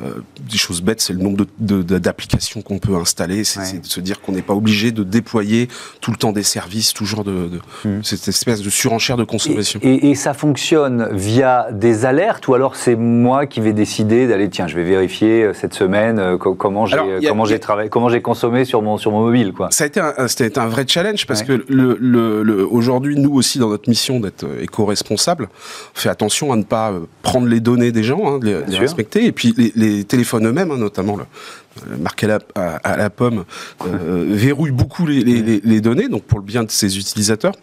euh, 0.02 0.22
des 0.40 0.58
choses 0.58 0.82
bêtes, 0.82 1.02
c'est 1.02 1.12
le 1.12 1.20
nombre 1.20 1.46
d'applications 1.60 2.62
qu'on 2.62 2.80
peut 2.80 2.96
installer, 2.96 3.44
c'est 3.44 3.82
de 3.82 3.86
se 3.86 4.00
dire 4.00 4.22
qu'on 4.22 4.32
n'est 4.32 4.42
pas 4.42 4.54
obligé 4.54 4.94
de 4.94 5.04
déployer 5.04 5.68
tout 6.00 6.12
le 6.12 6.18
temps 6.18 6.32
des 6.32 6.44
services, 6.44 6.94
toujours 6.94 7.26
de, 7.26 7.60
mm. 7.84 8.02
cette 8.02 8.30
espèce 8.30 8.62
de 8.62 8.70
surenchère 8.70 9.18
de 9.18 9.26
consommation. 9.26 9.82
Et, 9.84 10.10
et, 10.10 10.16
ça 10.16 10.34
fonctionne 10.34 11.10
via 11.12 11.68
des 11.74 12.06
alertes, 12.06 12.48
ou 12.48 12.54
alors 12.54 12.78
c'est 12.78 12.96
moi 12.96 13.46
qui 13.46 13.60
vais 13.60 13.74
décider 13.74 14.26
d'aller, 14.26 14.50
tiens, 14.50 14.68
je 14.68 14.76
vais 14.78 14.86
vérifier 14.86 15.44
euh, 15.44 15.54
cette 15.54 15.74
semaine 15.74 16.38
comment 16.38 16.86
j'ai 16.86 16.98
comment 17.28 17.44
j'ai 17.44 17.60
travaillé, 17.60 17.90
comment 17.90 18.08
j'ai 18.08 18.22
consommé 18.22 18.64
sur 18.64 18.82
mon 18.82 18.98
sur 18.98 19.12
mon 19.12 19.20
mobile, 19.20 19.52
quoi. 19.52 19.65
Ça 19.72 19.84
a 19.84 19.88
été 19.88 20.00
un, 20.00 20.28
c'était 20.28 20.58
un 20.60 20.68
vrai 20.68 20.86
challenge 20.88 21.26
parce 21.26 21.44
que 21.44 21.66
le, 21.68 21.98
le, 22.00 22.68
aujourd'hui, 22.68 23.16
nous 23.16 23.34
aussi, 23.34 23.60
dans 23.60 23.70
notre 23.70 23.90
mission 23.90 24.20
d'être 24.20 24.44
euh, 24.44 24.64
éco-responsable, 24.64 25.50
on 25.96 26.00
fait 26.00 26.10
attention 26.10 26.52
à 26.52 26.56
ne 26.56 26.64
pas 26.64 26.92
euh, 26.92 27.02
prendre 27.22 27.48
les 27.48 27.60
données 27.60 27.92
des 27.92 28.04
gens, 28.04 28.36
hein, 28.36 28.40
de 28.40 28.64
les, 28.68 28.78
respecter, 28.78 29.26
et 29.26 29.32
puis 29.32 29.54
les, 29.76 30.04
téléphones 30.04 30.48
eux-mêmes, 30.48 30.72
hein, 30.72 30.78
notamment 30.78 31.16
le, 31.16 31.24
euh, 31.24 31.98
marqué 31.98 32.26
à 32.26 32.40
la, 32.56 32.76
à, 32.84 32.98
la 32.98 33.10
pomme, 33.10 33.46
euh, 33.86 34.26
verrouille 34.30 34.72
beaucoup 34.72 35.06
les, 35.06 35.22
les, 35.22 35.62
les, 35.64 35.82
données, 35.82 36.08
donc 36.08 36.24
pour 36.24 36.40
le 36.40 36.46
bien 36.46 36.64
de 36.64 36.72
ses 36.72 36.98
utilisateurs. 36.98 37.54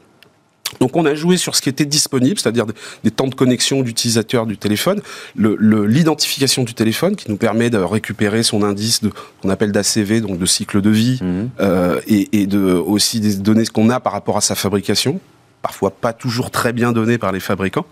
Donc 0.81 0.97
on 0.97 1.05
a 1.05 1.15
joué 1.15 1.37
sur 1.37 1.55
ce 1.55 1.63
qui 1.63 1.69
était 1.69 1.85
disponible, 1.85 2.39
c'est-à-dire 2.39 2.67
des, 3.05 3.11
temps 3.11 3.29
de 3.29 3.35
connexion 3.35 3.83
d'utilisateur 3.83 4.47
du 4.47 4.57
téléphone, 4.57 5.01
l'identification 5.37 6.65
du 6.65 6.75
téléphone 6.75 7.17
qui 7.17 7.31
nous 7.31 7.37
permet 7.37 7.71
de 7.71 7.79
récupérer 7.79 8.43
son 8.43 8.63
indice 8.63 9.01
qu'on 9.41 9.51
appelle 9.51 9.73
d'ACV, 9.73 10.21
donc 10.21 10.39
de 10.39 10.47
cycle 10.47 10.81
de 10.81 10.91
vie, 10.91 11.19
mhm. 11.23 11.51
euh, 11.61 12.01
et, 12.07 12.47
de 12.47 12.59
aussi 12.59 13.21
des 13.21 13.37
données 13.37 13.67
qu'on 13.67 13.91
a 13.91 14.01
par 14.01 14.13
rapport 14.13 14.37
à 14.37 14.41
sa 14.41 14.55
fabrication 14.55 15.21
parfois 15.63 15.93
pas 15.93 16.13
toujours 16.13 16.51
très 16.51 16.73
bien 16.73 16.93
données 16.93 17.19
par 17.19 17.31
les 17.31 17.41
fabricants. 17.41 17.87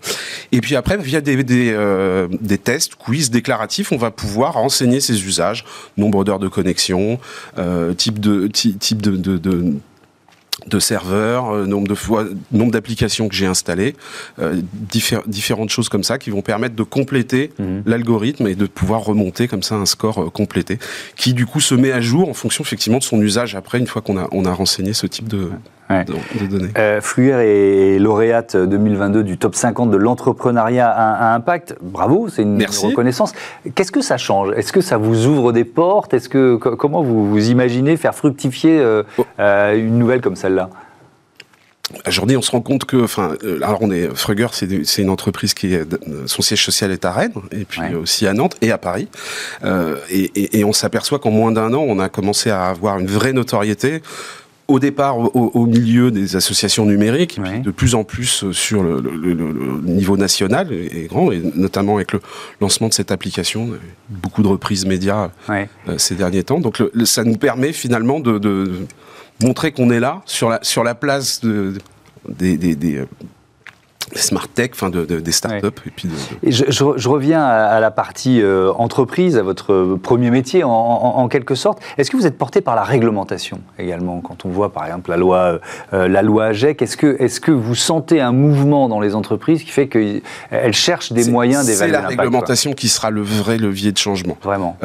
Et 0.51 0.59
puis 0.59 0.75
après, 0.75 0.97
via 0.97 1.21
des, 1.21 1.41
des, 1.43 1.71
euh, 1.71 2.27
des 2.41 2.57
tests, 2.57 2.95
quiz 2.95 3.31
déclaratifs, 3.31 3.93
on 3.93 3.97
va 3.97 4.11
pouvoir 4.11 4.55
renseigner 4.55 4.99
ses 4.99 5.25
usages, 5.25 5.63
nombre 5.95 6.25
d'heures 6.25 6.39
de 6.39 6.49
connexion, 6.49 7.17
euh, 7.57 7.93
type 7.93 8.19
de 8.19 8.47
type 8.47 9.01
de, 9.01 9.15
de, 9.15 9.37
de 9.37 9.73
de 10.67 10.79
serveurs, 10.79 11.49
euh, 11.49 11.65
nombre 11.65 11.87
de 11.87 11.95
fois, 11.95 12.25
nombre 12.51 12.71
d'applications 12.71 13.27
que 13.27 13.35
j'ai 13.35 13.45
installées, 13.45 13.95
euh, 14.39 14.61
différentes 15.27 15.69
choses 15.69 15.89
comme 15.89 16.03
ça 16.03 16.17
qui 16.17 16.29
vont 16.29 16.41
permettre 16.41 16.75
de 16.75 16.83
compléter 16.83 17.51
mhm. 17.59 17.83
l'algorithme 17.85 18.47
et 18.47 18.55
de 18.55 18.65
pouvoir 18.65 19.01
remonter 19.01 19.47
comme 19.47 19.63
ça 19.63 19.75
un 19.75 19.85
score 19.85 20.21
euh, 20.21 20.29
complété, 20.29 20.79
qui 21.15 21.33
du 21.33 21.45
coup 21.45 21.59
se 21.59 21.75
met 21.75 21.91
à 21.91 22.01
jour 22.01 22.29
en 22.29 22.33
fonction 22.33 22.63
effectivement 22.63 22.99
de 22.99 23.03
son 23.03 23.21
usage 23.21 23.55
après 23.55 23.79
une 23.79 23.87
fois 23.87 24.01
qu'on 24.01 24.17
a 24.17 24.27
on 24.31 24.45
a 24.45 24.53
renseigné 24.53 24.93
ce 24.93 25.07
type 25.07 25.27
de, 25.27 25.49
de, 25.99 26.45
données. 26.47 26.69
Euh, 26.77 26.99
est 27.17 27.99
lauréate 27.99 28.55
2022 28.55 29.23
du 29.23 29.37
top 29.37 29.55
50 29.55 29.91
de 29.91 29.97
l'entrepreneuriat 29.97 30.89
à, 30.89 31.33
impact. 31.33 31.75
Bravo, 31.81 32.29
c'est 32.29 32.43
une 32.43 32.63
reconnaissance. 32.63 33.33
Qu'est-ce 33.75 33.91
que 33.91 34.01
ça 34.01 34.17
change? 34.17 34.51
Est-ce 34.55 34.73
que 34.73 34.81
ça 34.81 34.97
vous 34.97 35.27
ouvre 35.27 35.51
des 35.51 35.65
portes? 35.65 36.13
Est-ce 36.13 36.29
que 36.29 36.55
comment 36.55 37.03
vous, 37.03 37.29
vous 37.29 37.49
imaginez 37.49 37.97
faire 37.97 38.15
fructifier 38.15 38.79
euh, 38.79 39.03
oh. 39.17 39.25
euh, 39.39 39.75
une 39.75 39.97
nouvelle 39.97 40.21
comme 40.21 40.35
celle-là? 40.35 40.69
Aujourd'hui, 42.07 42.37
on 42.37 42.41
se 42.41 42.51
rend 42.51 42.61
compte 42.61 42.85
que, 42.85 43.03
enfin, 43.03 43.33
alors 43.61 43.79
on 43.81 43.91
est 43.91 44.15
Frugger, 44.15 44.47
c'est 44.51 45.01
une 45.01 45.09
entreprise 45.09 45.53
qui 45.53 45.73
est 45.73 45.83
son 46.25 46.41
siège 46.41 46.63
social 46.63 46.91
est 46.91 47.05
à 47.05 47.11
Rennes 47.11 47.33
et 47.51 47.65
puis 47.65 47.95
aussi 47.95 48.27
à 48.27 48.33
Nantes 48.33 48.55
et 48.61 48.71
à 48.71 48.77
Paris, 48.77 49.07
euh, 49.63 49.97
et, 50.09 50.31
et, 50.35 50.59
et, 50.59 50.63
on 50.63 50.73
s'aperçoit 50.73 51.19
qu'en 51.19 51.31
moins 51.31 51.51
d'un 51.51 51.73
an, 51.73 51.83
on 51.85 51.99
a 51.99 52.09
commencé 52.09 52.49
à 52.49 52.67
avoir 52.67 52.99
une 52.99 53.07
vraie 53.07 53.33
notoriété 53.33 54.01
au 54.71 54.79
départ 54.79 55.17
au, 55.35 55.65
milieu 55.65 56.11
des 56.11 56.35
associations 56.35 56.85
numériques, 56.85 57.37
et 57.37 57.41
puis 57.41 57.59
de 57.59 57.71
plus 57.71 57.95
en 57.95 58.03
plus 58.03 58.43
euh, 58.43 58.53
sur 58.53 58.83
le, 58.83 59.01
niveau 59.83 60.17
national 60.17 60.71
et, 60.71 61.07
grand, 61.07 61.31
et 61.31 61.41
notamment 61.55 61.95
avec 61.95 62.13
le 62.13 62.21
lancement 62.61 62.87
de 62.87 62.93
cette 62.93 63.11
application, 63.11 63.69
beaucoup 64.09 64.43
de 64.43 64.47
reprises 64.47 64.85
médias 64.85 65.29
euh, 65.49 65.65
ces 65.97 66.15
derniers 66.15 66.43
temps. 66.43 66.59
Donc 66.59 66.81
ça 67.05 67.23
nous 67.23 67.37
permet 67.37 67.73
finalement 67.73 68.19
de, 68.19 68.71
montrer 69.43 69.71
qu'on 69.71 69.89
est 69.89 69.99
là 69.99 70.21
sur 70.25 70.49
la, 70.49 70.59
sur 70.61 70.83
la 70.83 70.93
place 70.93 71.41
de, 71.41 71.73
des, 72.29 72.57
des, 72.57 73.03
smart 74.15 74.47
tech, 74.47 74.71
enfin 74.73 74.89
de, 74.89 75.05
des 75.05 75.31
startups. 75.31 75.67
Et 75.85 75.91
puis 75.95 76.09
je, 76.43 77.09
reviens 77.09 77.43
à, 77.43 77.79
la 77.79 77.91
partie 77.91 78.41
euh, 78.41 78.71
entreprise, 78.73 79.37
à 79.37 79.43
votre 79.43 79.97
premier 80.01 80.31
métier 80.31 80.63
en, 80.63 81.27
quelque 81.27 81.55
sorte. 81.55 81.79
Est-ce 81.97 82.11
que 82.11 82.17
vous 82.17 82.27
êtes 82.27 82.37
porté 82.37 82.61
par 82.61 82.75
la 82.75 82.83
réglementation 82.83 83.61
également 83.79 84.21
quand 84.21 84.45
on 84.45 84.49
voit 84.49 84.73
par 84.73 84.85
exemple 84.85 85.09
la 85.09 85.17
loi, 85.17 85.37
euh, 85.37 85.59
euh, 85.93 86.07
la 86.07 86.21
loi 86.21 86.45
AGEC? 86.45 86.81
Est-ce 86.81 86.97
que, 86.97 87.15
est 87.19 87.39
que 87.39 87.51
vous 87.51 87.75
sentez 87.75 88.21
un 88.21 88.31
mouvement 88.31 88.89
dans 88.89 88.99
les 88.99 89.15
entreprises 89.15 89.63
qui 89.63 89.69
fait 89.69 89.87
qu'elles 89.87 90.73
cherchent 90.73 91.11
des 91.11 91.29
moyens 91.29 91.65
d'évaluer 91.65 91.93
C'est 91.95 92.01
la 92.01 92.07
réglementation 92.07 92.73
qui 92.73 92.89
sera 92.89 93.09
le 93.09 93.21
vrai 93.21 93.57
levier 93.57 93.91
de 93.91 93.97
changement. 93.97 94.37
Vraiment. 94.43 94.77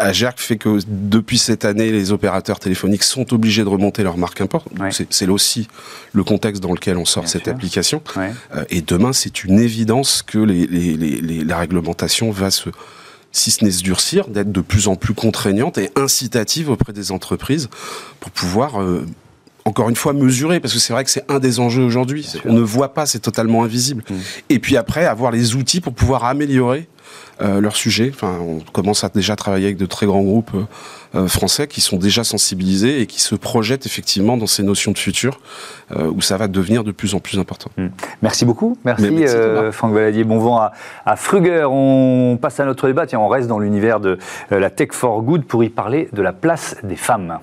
AGEC 0.00 0.38
fait 0.38 0.56
que 0.56 0.78
depuis 0.86 1.38
cette 1.38 1.64
année, 1.64 1.90
les 1.90 2.12
opérateurs 2.12 2.58
téléphoniques 2.58 3.02
sont 3.02 3.32
obligés 3.32 3.64
de 3.64 3.68
remonter 3.68 4.02
leur 4.02 4.16
marque 4.16 4.40
import. 4.40 4.64
C'est 4.90 5.28
aussi 5.28 5.68
le 6.12 6.24
contexte 6.24 6.62
dans 6.62 6.72
lequel 6.72 6.96
on 6.96 7.04
sort 7.04 7.28
cette 7.28 7.48
application. 7.48 8.00
Euh, 8.16 8.64
et 8.70 8.80
demain, 8.80 9.12
c'est 9.12 9.44
une 9.44 9.58
évidence 9.58 10.22
que 10.22 10.38
la 10.38 11.58
réglementation 11.58 12.30
va 12.30 12.50
se 12.50 12.70
si 13.32 13.50
ce 13.50 13.64
n'est 13.64 13.72
se 13.72 13.82
durcir, 13.82 14.28
d'être 14.28 14.52
de 14.52 14.60
plus 14.60 14.86
en 14.86 14.94
plus 14.94 15.12
contraignante 15.12 15.76
et 15.76 15.90
incitative 15.96 16.70
auprès 16.70 16.92
des 16.92 17.10
entreprises 17.10 17.68
pour 18.20 18.30
pouvoir 18.30 18.80
euh, 18.80 19.04
encore 19.64 19.88
une 19.88 19.96
fois 19.96 20.12
mesurer, 20.12 20.60
parce 20.60 20.72
que 20.72 20.78
c'est 20.78 20.92
vrai 20.92 21.02
que 21.02 21.10
c'est 21.10 21.28
un 21.28 21.40
des 21.40 21.58
enjeux 21.58 21.82
aujourd'hui. 21.82 22.30
On 22.44 22.52
ne 22.52 22.60
voit 22.60 22.94
pas, 22.94 23.06
c'est 23.06 23.18
totalement 23.18 23.64
invisible. 23.64 24.04
Mmh. 24.08 24.14
Et 24.50 24.58
puis 24.60 24.76
après, 24.76 25.04
avoir 25.04 25.32
les 25.32 25.56
outils 25.56 25.80
pour 25.80 25.94
pouvoir 25.94 26.24
améliorer 26.24 26.88
euh, 27.40 27.60
leur 27.60 27.74
sujet. 27.74 28.12
Enfin, 28.14 28.38
on 28.40 28.60
commence 28.60 29.02
à 29.02 29.08
déjà 29.08 29.34
travailler 29.34 29.66
avec 29.66 29.76
de 29.76 29.86
très 29.86 30.06
grands 30.06 30.22
groupes 30.22 30.52
euh, 30.54 30.64
euh, 31.16 31.28
français 31.28 31.66
qui 31.66 31.80
sont 31.80 31.96
déjà 31.96 32.22
sensibilisés 32.22 33.00
et 33.00 33.06
qui 33.06 33.20
se 33.20 33.34
projettent 33.34 33.86
effectivement 33.86 34.36
dans 34.36 34.46
ces 34.46 34.62
notions 34.62 34.92
de 34.92 34.98
futur 34.98 35.40
où 35.94 36.22
ça 36.22 36.36
va 36.36 36.48
devenir 36.48 36.82
de 36.82 36.92
plus 36.92 37.14
en 37.14 37.20
plus 37.20 37.38
important. 37.38 37.70
Hmm. 37.76 37.88
Merci 38.22 38.44
beaucoup. 38.44 38.76
Merci, 38.84 39.26
Franck 39.70 39.92
Valadier. 39.92 40.24
Bon 40.24 40.38
vent 40.38 40.58
à, 40.58 40.72
à, 41.04 41.14
Fruger. 41.14 41.64
On 41.68 42.38
passe 42.40 42.58
à 42.58 42.64
notre 42.64 42.86
débat. 42.86 43.06
Tiens, 43.06 43.20
on 43.20 43.28
reste 43.28 43.48
dans 43.48 43.58
l'univers 43.58 44.00
de 44.00 44.18
la 44.50 44.70
Tech 44.70 44.88
for 44.92 45.22
Good 45.22 45.44
pour 45.44 45.62
y 45.62 45.68
parler 45.68 46.08
de 46.12 46.22
la 46.22 46.32
place 46.32 46.76
des 46.82 46.96
femmes. 46.96 47.38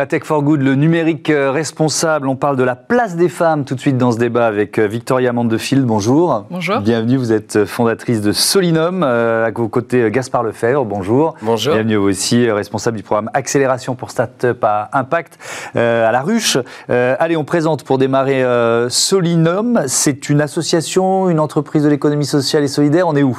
La 0.00 0.06
Tech 0.06 0.24
for 0.24 0.42
Good, 0.42 0.62
le 0.62 0.76
numérique 0.76 1.28
euh, 1.28 1.50
responsable. 1.50 2.26
On 2.26 2.34
parle 2.34 2.56
de 2.56 2.62
la 2.62 2.74
place 2.74 3.16
des 3.16 3.28
femmes 3.28 3.66
tout 3.66 3.74
de 3.74 3.80
suite 3.80 3.98
dans 3.98 4.12
ce 4.12 4.16
débat 4.16 4.46
avec 4.46 4.78
euh, 4.78 4.86
Victoria 4.86 5.30
Mandefield. 5.34 5.84
Bonjour. 5.84 6.46
Bonjour. 6.50 6.80
Bienvenue. 6.80 7.18
Vous 7.18 7.32
êtes 7.32 7.56
euh, 7.56 7.66
fondatrice 7.66 8.22
de 8.22 8.32
Solinum. 8.32 9.02
À 9.02 9.50
vos 9.50 9.68
côtés, 9.68 10.10
Gaspard 10.10 10.42
Lefebvre. 10.42 10.86
Bonjour. 10.86 11.34
Bonjour. 11.42 11.74
Bienvenue 11.74 11.98
aussi, 11.98 12.50
responsable 12.50 12.96
du 12.96 13.02
programme 13.02 13.28
Accélération 13.34 13.94
pour 13.94 14.10
Startup 14.10 14.56
à 14.64 14.88
Impact 14.94 15.38
à 15.74 16.10
La 16.10 16.22
Ruche. 16.22 16.56
allez, 16.88 17.36
on 17.36 17.44
présente 17.44 17.84
pour 17.84 17.98
démarrer 17.98 18.42
Solinum. 18.88 19.82
C'est 19.86 20.30
une 20.30 20.40
association, 20.40 21.28
une 21.28 21.40
entreprise 21.40 21.82
de 21.82 21.90
l'économie 21.90 22.24
sociale 22.24 22.64
et 22.64 22.68
solidaire. 22.68 23.06
On 23.06 23.16
est 23.16 23.22
où? 23.22 23.38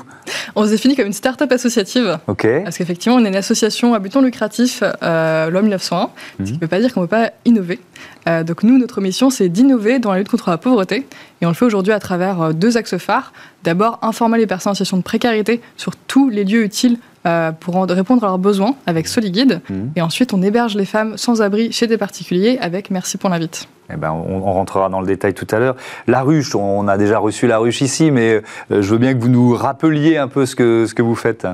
On 0.56 0.66
se 0.66 0.70
définit 0.70 0.96
comme 0.96 1.08
une 1.08 1.14
start-up 1.14 1.52
associative. 1.52 2.20
OK. 2.28 2.48
Parce 2.64 2.78
qu'effectivement, 2.78 3.18
on 3.18 3.26
est 3.26 3.30
une 3.30 3.36
association 3.36 3.96
à 3.96 4.00
but 4.00 4.14
non 4.14 4.22
lucratif, 4.22 4.84
loi 5.02 5.62
1901. 5.62 6.10
Ce 6.51 6.51
qui 6.52 6.58
ne 6.58 6.62
veut 6.62 6.68
pas 6.68 6.80
dire 6.80 6.94
qu'on 6.94 7.02
ne 7.02 7.06
peut 7.06 7.18
pas 7.18 7.32
innover. 7.46 7.80
Euh, 8.28 8.44
donc 8.44 8.64
nous, 8.64 8.78
notre 8.78 9.02
mission, 9.02 9.30
c'est 9.30 9.50
d'innover 9.50 10.00
dans 10.00 10.12
la 10.12 10.20
lutte 10.20 10.30
contre 10.30 10.50
la 10.50 10.58
pauvreté. 10.58 11.06
Et 11.42 11.46
on 11.46 11.50
le 11.50 11.56
fait 11.56 11.66
aujourd'hui 11.66 11.94
à 11.94 12.00
travers 12.00 12.42
euh, 12.42 12.54
deux 12.54 12.78
axes 12.78 12.98
phares. 12.98 13.34
D'abord, 13.64 14.00
informer 14.02 14.38
les 14.38 14.48
personnes 14.48 14.72
en 14.72 14.74
situation 14.76 14.98
de 14.98 15.04
précarité 15.04 15.62
sur 15.78 15.96
tous 15.96 16.30
les 16.30 16.44
lieux 16.44 16.64
utiles 16.64 16.98
euh, 17.26 17.52
pour 17.52 17.76
répondre 17.84 18.24
à 18.24 18.28
leurs 18.28 18.40
besoins 18.40 18.76
avec 18.86 19.08
SoliGuide. 19.08 19.62
Mmh. 19.70 19.74
Et 19.96 20.02
ensuite, 20.02 20.34
on 20.34 20.42
héberge 20.42 20.76
les 20.76 20.86
femmes 20.86 21.18
sans 21.18 21.42
abri 21.42 21.72
chez 21.72 21.88
des 21.88 21.98
particuliers 21.98 22.58
avec 22.62 22.90
Merci 22.90 23.18
pour 23.18 23.30
l'invite. 23.30 23.68
Eh 23.94 23.98
ben, 23.98 24.12
on, 24.12 24.42
rentrera 24.52 24.90
dans 24.90 25.02
le 25.02 25.08
détail 25.08 25.34
tout 25.34 25.48
à 25.52 25.60
l'heure. 25.60 25.76
La 26.08 26.22
ruche, 26.22 26.56
on 26.56 26.88
a 26.88 26.98
déjà 26.98 27.20
reçu 27.20 27.48
la 27.48 27.58
ruche 27.58 27.82
ici, 27.82 28.12
mais 28.12 28.42
euh, 28.72 28.82
je 28.82 28.92
veux 28.92 28.98
bien 28.98 29.14
que 29.14 29.20
vous 29.20 29.30
nous 29.30 29.56
rappeliez 29.56 30.18
un 30.18 30.28
peu 30.28 30.46
ce 30.46 30.56
que, 30.56 30.86
ce 30.88 30.94
que 30.94 31.02
vous 31.02 31.16
faites. 31.16 31.48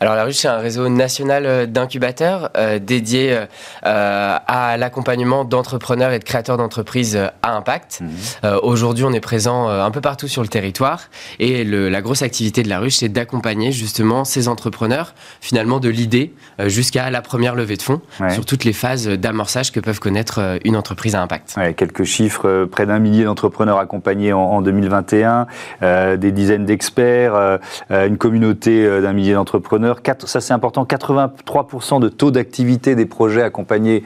Alors 0.00 0.14
la 0.14 0.24
ruche, 0.24 0.36
c'est 0.36 0.48
un 0.48 0.58
réseau 0.58 0.88
national 0.88 1.46
euh, 1.46 1.66
d'incubateurs 1.66 2.50
euh, 2.56 2.78
dédié 2.78 3.38
à 3.82 4.76
l'accompagnement 4.78 5.44
d'entrepreneurs 5.44 6.12
et 6.12 6.18
de 6.18 6.24
créateurs 6.24 6.56
d'entreprises 6.56 7.18
à 7.42 7.56
impact. 7.56 8.00
Mmh. 8.00 8.46
Aujourd'hui, 8.62 9.04
on 9.04 9.12
est 9.12 9.20
présent 9.20 9.68
un 9.68 9.90
peu 9.90 10.00
partout 10.00 10.28
sur 10.28 10.42
le 10.42 10.48
territoire 10.48 11.08
et 11.38 11.64
la 11.64 12.02
grosse 12.02 12.22
activité 12.22 12.62
de 12.62 12.68
la 12.68 12.78
ruche, 12.78 12.96
c'est 12.96 13.08
d'accompagner 13.08 13.72
justement 13.72 14.24
ces 14.24 14.48
entrepreneurs, 14.48 15.14
finalement 15.40 15.80
de 15.80 15.88
l'idée 15.88 16.34
jusqu'à 16.66 17.10
la 17.10 17.22
première 17.22 17.54
levée 17.54 17.76
de 17.76 17.82
fonds, 17.82 18.00
sur 18.30 18.44
toutes 18.44 18.64
les 18.64 18.72
phases 18.72 19.08
d'amorçage 19.08 19.72
que 19.72 19.80
peuvent 19.80 20.00
connaître 20.00 20.58
une 20.64 20.76
entreprise 20.76 21.14
à 21.14 21.22
impact 21.22 21.56
quelques 21.76 22.04
chiffres, 22.04 22.48
euh, 22.48 22.66
près 22.66 22.86
d'un 22.86 22.98
millier 22.98 23.24
d'entrepreneurs 23.24 23.78
accompagnés 23.78 24.32
en, 24.32 24.62
2021, 24.62 25.46
euh, 25.82 26.16
des 26.16 26.32
dizaines 26.32 26.64
d'experts, 26.64 27.34
euh, 27.34 27.58
une 27.90 28.16
communauté 28.18 29.00
d'un 29.00 29.12
millier 29.12 29.34
d'entrepreneurs. 29.34 30.00
Ça 30.24 30.40
c'est 30.40 30.52
important, 30.52 30.84
83% 30.84 32.00
de 32.00 32.08
taux 32.08 32.30
d'activité 32.30 32.94
des 32.94 33.06
projets 33.06 33.42
accompagnés 33.42 34.02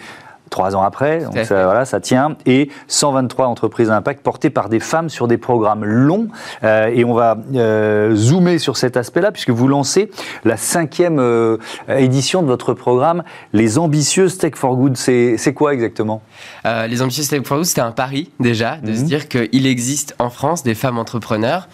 trois 0.50 0.76
ans 0.76 0.82
après, 0.82 1.20
donc 1.20 1.38
ça, 1.44 1.64
voilà, 1.64 1.84
ça 1.84 2.00
tient, 2.00 2.36
et 2.44 2.70
123 2.88 3.46
entreprises 3.46 3.90
à 3.90 3.96
impact 3.96 4.22
portées 4.22 4.50
par 4.50 4.68
des 4.68 4.80
femmes 4.80 5.08
sur 5.08 5.28
des 5.28 5.38
programmes 5.38 5.84
longs. 5.84 6.28
Euh, 6.64 6.90
et 6.92 7.04
on 7.04 7.14
va 7.14 7.36
euh, 7.54 8.14
zoomer 8.14 8.58
sur 8.58 8.76
cet 8.76 8.96
aspect-là, 8.96 9.30
puisque 9.32 9.50
vous 9.50 9.68
lancez 9.68 10.10
la 10.44 10.56
cinquième 10.56 11.18
euh, 11.18 11.56
édition 11.88 12.42
de 12.42 12.46
votre 12.46 12.74
programme, 12.74 13.22
Les 13.52 13.78
Ambitieuses 13.78 14.38
Tech 14.38 14.54
for 14.56 14.76
Good. 14.76 14.96
C'est 14.96 15.54
quoi 15.54 15.74
exactement? 15.74 16.22
Les 16.64 17.02
Ambitieuses 17.02 17.28
Tech 17.28 17.42
for 17.44 17.58
Good, 17.58 17.66
c'était 17.66 17.80
un 17.80 17.92
pari 17.92 18.30
déjà, 18.40 18.76
de 18.76 18.94
se 18.94 19.00
mhm. 19.00 19.06
dire 19.06 19.28
qu'il 19.28 19.66
existe 19.66 20.14
en 20.18 20.30
France 20.30 20.62
des 20.62 20.74
femmes 20.74 20.98
entrepreneurs 20.98 21.68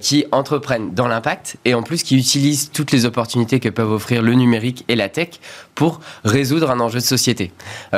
qui 0.00 0.24
entreprennent 0.32 0.92
dans 0.92 1.08
l'impact 1.08 1.56
et 1.64 1.74
en 1.74 1.82
plus 1.82 2.02
qui 2.02 2.16
utilisent 2.16 2.70
toutes 2.70 2.92
les 2.92 3.06
opportunités 3.06 3.60
que 3.60 3.68
peuvent 3.68 3.92
offrir 3.92 4.22
le 4.22 4.34
numérique 4.34 4.84
et 4.88 4.96
la 4.96 5.08
tech 5.08 5.40
pour 5.74 6.00
résoudre 6.24 6.70
un 6.70 6.80
enjeu 6.80 7.00
de 7.00 7.04
société. 7.04 7.52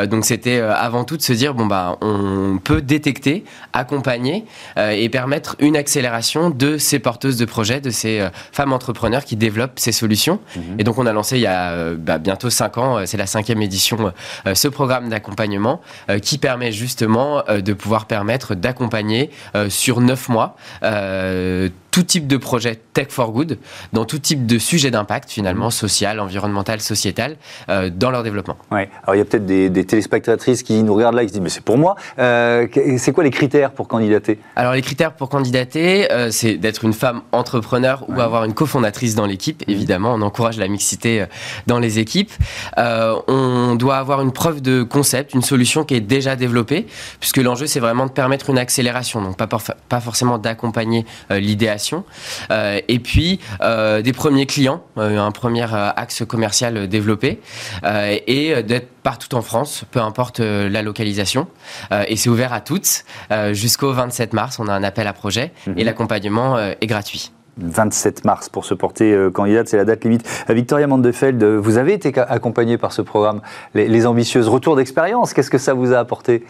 donc 0.07 0.22
donc 0.23 0.29
c'était 0.29 0.59
euh, 0.59 0.73
avant 0.73 1.03
tout 1.03 1.17
de 1.17 1.23
se 1.23 1.33
dire 1.33 1.53
bon 1.53 1.67
bah 1.67 1.99
on 2.01 2.61
peut 2.63 2.81
détecter, 2.81 3.43
accompagner 3.73 4.45
euh, 4.77 4.91
et 4.91 5.09
permettre 5.09 5.57
une 5.59 5.77
accélération 5.77 6.49
de 6.49 6.79
ces 6.79 7.01
porteuses 7.01 7.37
de 7.39 7.45
projets, 7.45 7.81
de 7.81 7.91
ces 7.91 8.21
euh, 8.21 8.29
femmes 8.53 8.73
entrepreneurs 8.73 9.25
qui 9.25 9.35
développent 9.35 9.81
ces 9.81 9.91
solutions. 9.91 10.39
Mhm. 10.55 10.63
Et 10.79 10.85
donc 10.85 10.99
on 10.99 11.07
a 11.07 11.13
lancé 11.13 11.39
il 11.39 11.43
y 11.43 11.49
a 11.49 11.95
bah, 11.95 12.19
bientôt 12.19 12.51
cinq 12.51 12.79
ans, 12.79 13.05
c'est 13.05 13.17
la 13.17 13.27
cinquième 13.27 13.63
édition, 13.63 14.13
ce 14.55 14.69
programme 14.69 15.09
d'accompagnement 15.09 15.81
qui 16.23 16.39
permet 16.39 16.71
justement 16.71 17.43
de 17.49 17.73
pouvoir 17.73 18.07
permettre 18.07 18.55
d'accompagner 18.55 19.31
sur 19.69 20.01
neuf 20.01 20.29
mois 20.29 20.57
tout 21.93 22.03
type 22.03 22.27
de 22.27 22.39
projet 22.39 22.81
tech 22.95 23.09
for 23.11 23.31
good, 23.33 23.59
dans 23.93 24.07
tout 24.07 24.19
type 24.19 24.47
de 24.47 24.59
sujet 24.59 24.91
d'impact 24.91 25.31
finalement, 25.31 25.67
mhm. 25.67 25.71
social, 25.71 26.21
environnemental, 26.21 26.81
sociétal, 26.81 27.37
euh, 27.69 27.91
dans 27.95 28.11
leur 28.11 28.23
développement. 28.23 28.57
Ouais. 28.73 28.89
Alors 29.05 29.15
il 29.15 29.19
y 29.19 29.21
a 29.21 29.25
peut-être 29.27 29.47
des, 29.47 29.69
des, 29.69 29.85
téléspectatrices 29.85 30.63
qui 30.63 30.83
nous 30.83 30.95
regardent 30.95 31.17
là 31.17 31.23
et 31.23 31.27
qui 31.27 31.29
se 31.29 31.35
disent 31.35 31.43
mais 31.43 31.51
c'est 31.51 31.63
pour 31.63 31.77
moi. 31.77 31.95
Euh, 32.19 32.67
c'est 32.97 33.13
quoi 33.13 33.23
les 33.23 33.31
critères 33.31 33.73
pour 33.73 33.89
candidater? 33.89 34.39
Alors 34.57 34.73
les 34.73 34.81
critères 34.81 35.13
pour 35.13 35.29
candidater, 35.29 36.11
euh, 36.11 36.31
c'est 36.31 36.55
d'être 36.55 36.85
une 36.85 36.95
femme 36.95 37.21
entrepreneur 37.31 38.05
ou 38.09 38.19
avoir 38.21 38.45
une 38.45 38.55
cofondatrice 38.55 39.15
dans 39.15 39.27
l'équipe. 39.27 39.63
Mhm. 39.69 39.75
Évidemment, 39.75 40.15
on 40.15 40.23
encourage 40.23 40.57
la 40.57 40.69
mixité 40.69 41.27
dans 41.67 41.79
les 41.79 41.99
équipes. 41.99 42.33
On 42.79 43.77
doit 43.77 43.99
avoir 43.99 44.23
une 44.23 44.33
preuve 44.33 44.63
de 44.63 44.83
concept, 44.83 45.35
une 45.35 45.43
solution 45.43 45.85
qui 45.85 45.95
est 45.95 46.01
déjà 46.01 46.37
développée, 46.37 46.87
puisque 47.21 47.37
l'enjeu 47.37 47.67
c'est 47.67 47.81
vraiment 47.81 48.07
de 48.07 48.13
permettre 48.13 48.49
une 48.49 48.59
accélération, 48.59 49.21
donc 49.21 49.37
pas, 49.37 49.47
pas 49.47 50.01
forcément 50.01 50.39
d'accompagner 50.39 51.05
l'idéation 51.31 51.82
euh, 52.51 52.81
et 52.89 52.99
puis 52.99 53.41
euh, 53.61 54.03
des 54.03 54.13
premiers 54.13 54.47
clients, 54.47 54.83
euh, 54.99 55.19
un 55.19 55.31
premier 55.31 55.67
axe 55.73 56.25
commercial 56.27 56.89
développé, 56.89 57.41
et 58.27 58.63
d'être 58.63 58.89
partout 59.03 59.35
en 59.35 59.43
France, 59.43 59.85
peu 59.91 60.01
importe 60.01 60.41
la 60.41 60.83
localisation. 60.83 61.47
et 62.09 62.17
c'est 62.17 62.29
ouvert 62.29 62.53
à 62.53 62.61
toutes. 62.61 63.05
Jusqu'au 63.53 63.93
27 63.93 64.33
mars, 64.33 64.59
on 64.59 64.69
a 64.69 64.73
un 64.73 64.83
appel 64.83 65.07
à 65.07 65.13
projet 65.13 65.53
et 65.67 65.71
mhm. 65.71 65.85
l'accompagnement 65.85 66.59
est 66.59 66.87
gratuit. 66.87 67.33
27 67.59 68.25
mars 68.25 68.49
pour 68.49 68.65
se 68.65 68.73
porter 68.75 69.15
candidate, 69.33 69.69
c'est 69.69 69.77
la 69.77 69.85
date 69.85 70.05
limite. 70.05 70.27
Victoria 70.49 70.87
Mandefeld, 70.87 71.43
vous 71.43 71.77
avez 71.77 71.93
été 71.93 72.13
accompagnée 72.19 72.79
par 72.79 72.93
ce 72.93 73.03
programme, 73.03 73.41
les, 73.75 74.07
ambitieuses. 74.07 74.49
Retour 74.49 74.77
d'expérience, 74.77 75.35
qu'est-ce 75.35 75.51
que 75.51 75.59
ça 75.59 75.75
vous 75.75 75.93
a 75.93 75.99
apporté? 75.99 76.45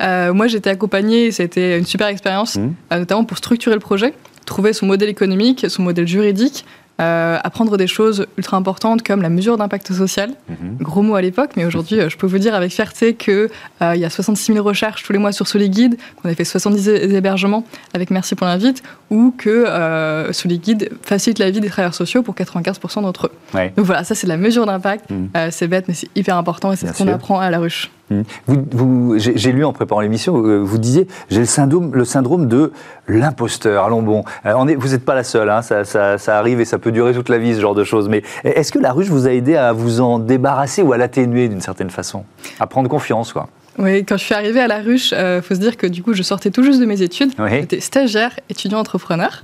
Moi, 0.00 0.46
j'étais 0.48 0.70
accompagnée, 0.70 1.30
c'était 1.30 1.78
une 1.78 1.86
super 1.86 2.08
expérience, 2.08 2.56
mhm. 2.56 2.74
notamment 2.90 3.24
pour 3.24 3.38
structurer 3.38 3.74
le 3.74 3.80
projet 3.80 4.14
trouver 4.46 4.72
son 4.72 4.86
modèle 4.86 5.08
économique, 5.08 5.66
son 5.68 5.82
modèle 5.82 6.06
juridique, 6.06 6.64
euh, 6.98 7.36
apprendre 7.44 7.76
des 7.76 7.86
choses 7.86 8.26
ultra 8.38 8.56
importantes 8.56 9.02
comme 9.02 9.20
la 9.20 9.28
mesure 9.28 9.58
d'impact 9.58 9.92
social. 9.92 10.30
Mhm. 10.48 10.78
Gros 10.80 11.02
mot 11.02 11.14
à 11.14 11.20
l'époque, 11.20 11.50
mais 11.54 11.66
aujourd'hui, 11.66 12.00
euh, 12.00 12.08
je 12.08 12.16
peux 12.16 12.26
vous 12.26 12.38
dire 12.38 12.54
avec 12.54 12.72
fierté 12.72 13.14
qu'il 13.14 13.50
il 13.82 14.00
y 14.00 14.04
a 14.04 14.08
66 14.08 14.54
000 14.54 14.66
recherches 14.66 15.02
tous 15.02 15.12
les 15.12 15.18
mois 15.18 15.32
sur 15.32 15.46
Soliguide, 15.46 15.98
qu'on 16.16 16.30
a 16.30 16.34
fait 16.34 16.44
70 16.44 16.88
hébergements 16.88 17.64
avec 17.92 18.10
Merci 18.10 18.34
pour 18.34 18.46
l'invite, 18.46 18.82
ou 19.10 19.34
que 19.36 19.50
euh, 19.50 20.32
Soliguide 20.32 20.90
facilite 21.02 21.38
la 21.38 21.50
vie 21.50 21.60
des 21.60 21.68
travailleurs 21.68 21.94
sociaux 21.94 22.22
pour 22.22 22.34
95% 22.34 23.02
d'entre 23.02 23.26
eux. 23.26 23.32
Ouais. 23.52 23.74
Donc 23.76 23.84
voilà, 23.84 24.02
ça 24.02 24.14
c'est 24.14 24.26
la 24.26 24.38
mesure 24.38 24.64
d'impact. 24.64 25.10
Mhm. 25.10 25.28
Euh, 25.36 25.48
c'est 25.50 25.68
bête, 25.68 25.86
mais 25.88 25.94
c'est 25.94 26.08
hyper 26.16 26.38
important 26.38 26.72
et 26.72 26.76
c'est 26.76 26.86
ce 26.86 26.92
qu'on 26.94 27.08
apprend 27.08 27.38
à 27.40 27.50
la 27.50 27.58
ruche. 27.58 27.90
Mhm. 28.10 28.24
Vous, 28.46 28.64
vous- 28.72 29.14
j'ai 29.18 29.52
lu 29.52 29.64
en 29.64 29.72
préparant 29.72 30.00
l'émission, 30.00 30.36
euh, 30.44 30.58
vous 30.58 30.78
disiez, 30.78 31.08
j'ai 31.28 31.40
le 31.40 31.46
syndrome, 31.46 31.92
le 31.94 32.04
syndrome 32.04 32.46
de 32.46 32.72
l'imposteur. 33.08 33.84
Allons 33.84 34.02
bon, 34.02 34.24
euh, 34.44 34.52
on 34.56 34.68
est, 34.68 34.74
vous 34.76 34.88
n'êtes 34.88 35.04
pas 35.04 35.14
la 35.14 35.24
seule, 35.24 35.50
hein, 35.50 35.62
ça, 35.62 35.84
ça- 35.84 36.18
ça 36.18 36.38
arrive 36.38 36.60
et 36.60 36.64
ça 36.64 36.78
peut 36.78 36.92
durer 36.92 37.12
toute 37.12 37.28
la 37.28 37.38
vie, 37.38 37.54
ce 37.54 37.60
genre 37.60 37.74
de 37.74 37.84
choses. 37.84 38.08
Mais 38.08 38.22
est-ce 38.44 38.70
que 38.72 38.78
la 38.78 38.92
ruche 38.92 39.08
vous 39.08 39.26
a 39.26 39.32
aidé 39.32 39.56
à 39.56 39.72
vous 39.72 40.00
en 40.00 40.18
débarrasser 40.18 40.82
ou 40.82 40.92
à 40.92 40.98
l'atténuer 40.98 41.48
d'une 41.48 41.60
certaine 41.60 41.90
façon? 41.90 42.24
À 42.60 42.66
prendre 42.66 42.88
confiance, 42.88 43.32
quoi. 43.32 43.48
Oui, 43.78 44.04
quand 44.06 44.16
je 44.16 44.24
suis 44.24 44.34
arrivée 44.34 44.60
à 44.60 44.68
la 44.68 44.78
ruche, 44.78 45.12
il 45.12 45.42
faut 45.42 45.54
se 45.54 45.60
dire 45.60 45.76
que 45.76 45.86
du 45.86 46.02
coup, 46.02 46.14
je 46.14 46.22
sortais 46.22 46.50
tout 46.50 46.62
juste 46.62 46.80
de 46.80 46.86
mes 46.86 47.02
études. 47.02 47.32
Oui. 47.38 47.50
J'étais 47.60 47.80
stagiaire, 47.80 48.30
étudiant 48.48 48.78
entrepreneur, 48.78 49.42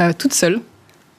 euh, 0.00 0.12
toute 0.16 0.32
seule. 0.32 0.60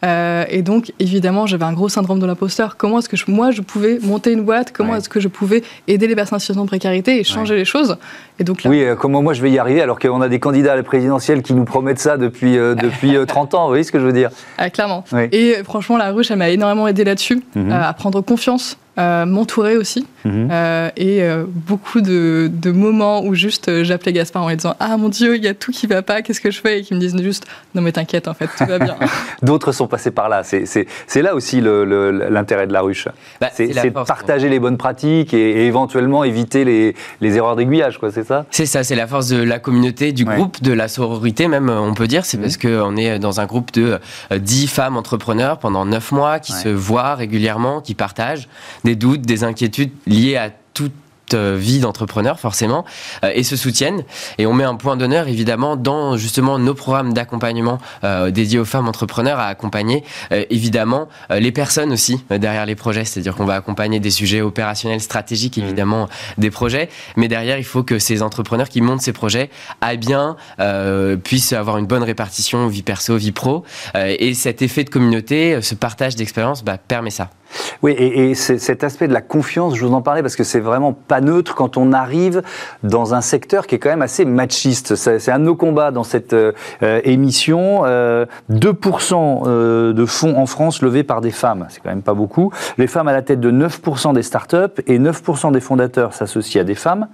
Euh, 0.06 0.46
et 0.50 0.62
donc, 0.62 0.92
évidemment, 1.00 1.48
j'avais 1.48 1.66
un 1.66 1.74
gros 1.74 1.90
syndrome 1.90 2.20
de 2.20 2.26
l'imposteur. 2.26 2.78
Comment 2.78 3.00
est-ce 3.00 3.10
que 3.10 3.18
je- 3.18 3.26
moi, 3.28 3.52
je 3.52 3.62
pouvais 3.62 3.98
monter 4.04 4.32
une 4.32 4.44
boîte? 4.44 4.72
Comment 4.72 4.92
Ouais. 4.92 4.98
est-ce 5.00 5.10
que 5.10 5.20
je 5.20 5.28
pouvais 5.28 5.64
aider 5.88 6.08
les 6.08 6.16
personnes 6.16 6.36
en 6.36 6.40
situation 6.40 6.64
de 6.64 6.68
précarité 6.68 7.20
et 7.20 7.24
changer 7.24 7.56
les 7.56 7.66
choses? 7.66 7.98
Et 8.40 8.44
donc 8.44 8.64
là, 8.64 8.70
Oui, 8.70 8.84
euh, 8.84 8.96
comment 8.96 9.22
moi 9.24 9.34
je 9.34 9.42
vais 9.42 9.50
y 9.50 9.58
arriver 9.58 9.82
alors 9.82 9.98
qu'on 10.00 10.22
a 10.22 10.28
des 10.30 10.40
candidats 10.40 10.74
à 10.74 10.76
la 10.76 10.84
présidentielle 10.84 11.42
qui 11.42 11.54
nous 11.54 11.66
promettent 11.66 12.00
ça 12.00 12.18
depuis, 12.18 12.58
euh, 12.58 12.76
depuis 12.76 13.16
euh, 13.16 13.26
30 13.26 13.54
ans, 13.56 13.64
vous 13.64 13.70
voyez 13.70 13.84
ce 13.84 13.92
que 13.92 14.00
je 14.00 14.06
veux 14.06 14.14
dire? 14.14 14.30
Ah, 14.58 14.70
clairement. 14.70 15.04
Oui. 15.12 15.24
Et 15.32 15.56
franchement, 15.64 15.98
la 15.98 16.12
ruche, 16.12 16.30
elle 16.32 16.38
m'a 16.38 16.50
énormément 16.50 16.88
aidé 16.88 17.04
là-dessus, 17.04 17.42
Mhm. 17.56 17.72
à 17.72 17.92
prendre 17.94 18.22
confiance, 18.22 18.78
euh, 18.98 19.26
m'entourer 19.26 19.78
aussi. 19.78 20.06
Mhm. 20.24 20.48
Euh, 20.52 20.90
et 20.98 21.22
euh, 21.24 21.44
beaucoup 21.48 22.02
de, 22.02 22.50
de 22.52 22.72
moments 22.72 23.24
où 23.24 23.36
juste 23.36 23.68
euh, 23.70 23.84
j'appelais 23.84 24.14
Gaspard 24.14 24.44
en 24.44 24.50
lui 24.50 24.56
disant 24.56 24.76
Ah 24.80 24.98
mon 24.98 25.10
Dieu, 25.10 25.36
il 25.36 25.44
y 25.44 25.48
a 25.48 25.54
tout 25.54 25.72
qui 25.72 25.86
va 25.88 26.02
pas, 26.02 26.22
qu'est-ce 26.22 26.42
que 26.42 26.50
je 26.52 26.60
fais? 26.62 26.80
Et 26.80 26.82
qui 26.84 26.94
me 26.96 27.00
disent 27.00 27.16
juste 27.22 27.46
Non, 27.76 27.82
mais 27.82 27.92
t'inquiète, 27.92 28.28
en 28.28 28.34
fait, 28.34 28.48
tout 28.58 28.66
va 28.66 28.80
bien. 28.80 28.96
D'autres 29.44 29.72
sont 29.72 29.88
passés 29.88 30.12
par 30.12 30.30
là. 30.30 30.44
C'est- 30.44 30.66
C'est 30.66 30.88
c'est 31.08 31.22
là 31.22 31.36
aussi 31.36 31.62
le- 31.62 31.86
le- 31.86 32.12
l'intérêt 32.30 32.66
de 32.68 32.74
la 32.74 32.82
ruche. 32.82 33.08
Bah, 33.40 33.50
c'est 33.54 33.68
de 33.68 33.90
force, 33.92 34.08
partager 34.08 34.50
les 34.50 34.60
bonnes 34.60 34.78
pratiques 34.78 35.34
et, 35.34 35.52
et 35.64 35.66
éventuellement 35.68 36.24
éviter 36.24 36.66
les, 36.66 36.96
les 37.22 37.38
erreurs 37.38 37.56
d'aiguillage, 37.56 38.00
quoi, 38.00 38.12
c'est 38.12 38.24
ça? 38.26 38.46
C'est 38.52 38.66
ça, 38.66 38.84
c'est 38.84 38.96
la 38.96 39.06
force 39.08 39.28
de 39.28 39.42
la 39.44 39.60
communauté, 39.60 40.12
du 40.12 40.24
Ouais. 40.26 40.36
groupe, 40.38 40.62
de 40.64 40.72
la 40.74 40.88
sororité 40.88 41.48
même, 41.48 41.70
on 41.70 41.94
peut 41.94 42.08
dire. 42.08 42.26
C'est 42.26 42.38
Mhm. 42.38 42.44
parce 42.44 42.58
qu'on 42.58 42.96
est 42.98 43.20
dans 43.20 43.40
un 43.40 43.46
groupe 43.46 43.72
de 43.74 44.00
euh, 44.32 44.40
10 44.40 44.68
femmes 44.68 44.98
entrepreneurs 44.98 45.60
pendant 45.60 45.86
9 45.86 46.12
mois 46.12 46.40
qui 46.40 46.54
Ouais. 46.54 46.60
se 46.60 46.70
voient 46.70 47.14
régulièrement, 47.16 47.82
qui 47.82 47.94
partagent 47.94 48.48
des 48.86 48.96
doutes, 48.96 49.22
des 49.22 49.44
inquiétudes 49.44 49.92
liées 50.08 50.38
à 50.38 50.50
toute 50.74 50.94
euh, 51.34 51.58
vie 51.60 51.80
d'entrepreneur 51.80 52.40
forcément 52.40 52.86
euh, 53.24 53.32
et 53.34 53.44
se 53.44 53.56
soutiennent. 53.56 54.04
Et 54.38 54.46
on 54.46 54.54
met 54.54 54.64
un 54.64 54.76
point 54.76 54.96
d'honneur 54.96 55.28
évidemment 55.28 55.76
dans 55.76 56.18
justement 56.18 56.60
nos 56.60 56.74
programmes 56.74 57.14
d'accompagnement 57.14 57.80
euh, 58.04 58.30
dédiés 58.30 58.60
aux 58.60 58.66
femmes 58.66 58.88
entrepreneurs 58.88 59.40
à 59.40 59.48
accompagner 59.48 60.04
euh, 60.32 60.46
évidemment 60.50 61.10
les 61.32 61.52
personnes 61.52 61.92
aussi 61.92 62.24
derrière 62.30 62.66
les 62.66 62.76
projets. 62.76 63.06
C'est-à-dire 63.06 63.36
qu'on 63.36 63.46
va 63.46 63.56
accompagner 63.56 64.00
des 64.00 64.12
sujets 64.12 64.42
opérationnels 64.42 65.02
stratégiques 65.02 65.58
évidemment 65.58 66.08
des 66.38 66.52
projets. 66.52 66.90
Mais 67.16 67.28
derrière 67.28 67.58
il 67.58 67.64
faut 67.64 67.84
que 67.84 67.98
ces 67.98 68.22
entrepreneurs 68.22 68.70
qui 68.70 68.82
montent 68.82 69.02
ces 69.02 69.14
projets 69.14 69.50
aillent 69.82 69.98
bien 69.98 70.36
puissent 71.24 71.54
avoir 71.54 71.78
une 71.78 71.88
bonne 71.88 72.04
répartition 72.04 72.68
vie 72.68 72.84
perso 72.84 73.18
vie 73.18 73.32
pro 73.32 73.64
et 73.96 74.34
cet 74.34 74.62
effet 74.62 74.84
de 74.84 74.90
communauté 74.90 75.60
ce 75.62 75.76
partage 75.76 76.16
d'expérience 76.16 76.64
bah, 76.64 76.78
permet 76.78 77.10
ça 77.10 77.30
Oui, 77.82 77.92
et, 77.92 78.36
cet 78.36 78.84
aspect 78.84 79.08
de 79.08 79.14
la 79.14 79.22
confiance, 79.22 79.76
je 79.76 79.86
vous 79.86 79.94
en 79.94 80.02
parlais 80.02 80.22
parce 80.22 80.36
que 80.36 80.44
c'est 80.44 80.60
vraiment 80.60 80.94
pas 80.94 81.22
neutre 81.22 81.56
quand 81.56 81.78
on 81.78 81.94
arrive 81.94 82.42
dans 82.84 83.14
un 83.14 83.22
secteur 83.22 83.68
qui 83.68 83.76
est 83.76 83.80
quand 83.80 83.90
même 83.90 84.02
assez 84.02 84.26
machiste. 84.26 84.96
C'est 84.96 85.32
un 85.32 85.40
de 85.40 85.46
nos 85.46 85.56
combats 85.56 85.92
dans 85.92 86.04
cette 86.04 86.34
euh, 86.34 86.52
émission. 86.82 87.82
Euh, 87.86 88.26
2% 88.52 89.44
euh, 89.48 89.94
de 89.94 90.06
fonds 90.06 90.38
en 90.38 90.46
France 90.46 90.82
levés 90.82 91.04
par 91.04 91.22
des 91.22 91.32
femmes, 91.32 91.68
c'est 91.70 91.82
quand 91.82 91.90
même 91.90 92.02
pas 92.02 92.14
beaucoup. 92.14 92.52
Les 92.78 92.88
femmes 92.88 93.08
à 93.08 93.14
la 93.14 93.22
tête 93.22 93.40
de 93.40 93.52
9% 93.52 94.14
des 94.14 94.24
startups 94.24 94.82
et 94.88 95.00
9% 95.00 95.52
des 95.52 95.60
fondateurs 95.62 96.14
s'associent 96.14 96.62
à 96.62 96.64
des 96.64 96.76
femmes, 96.76 97.08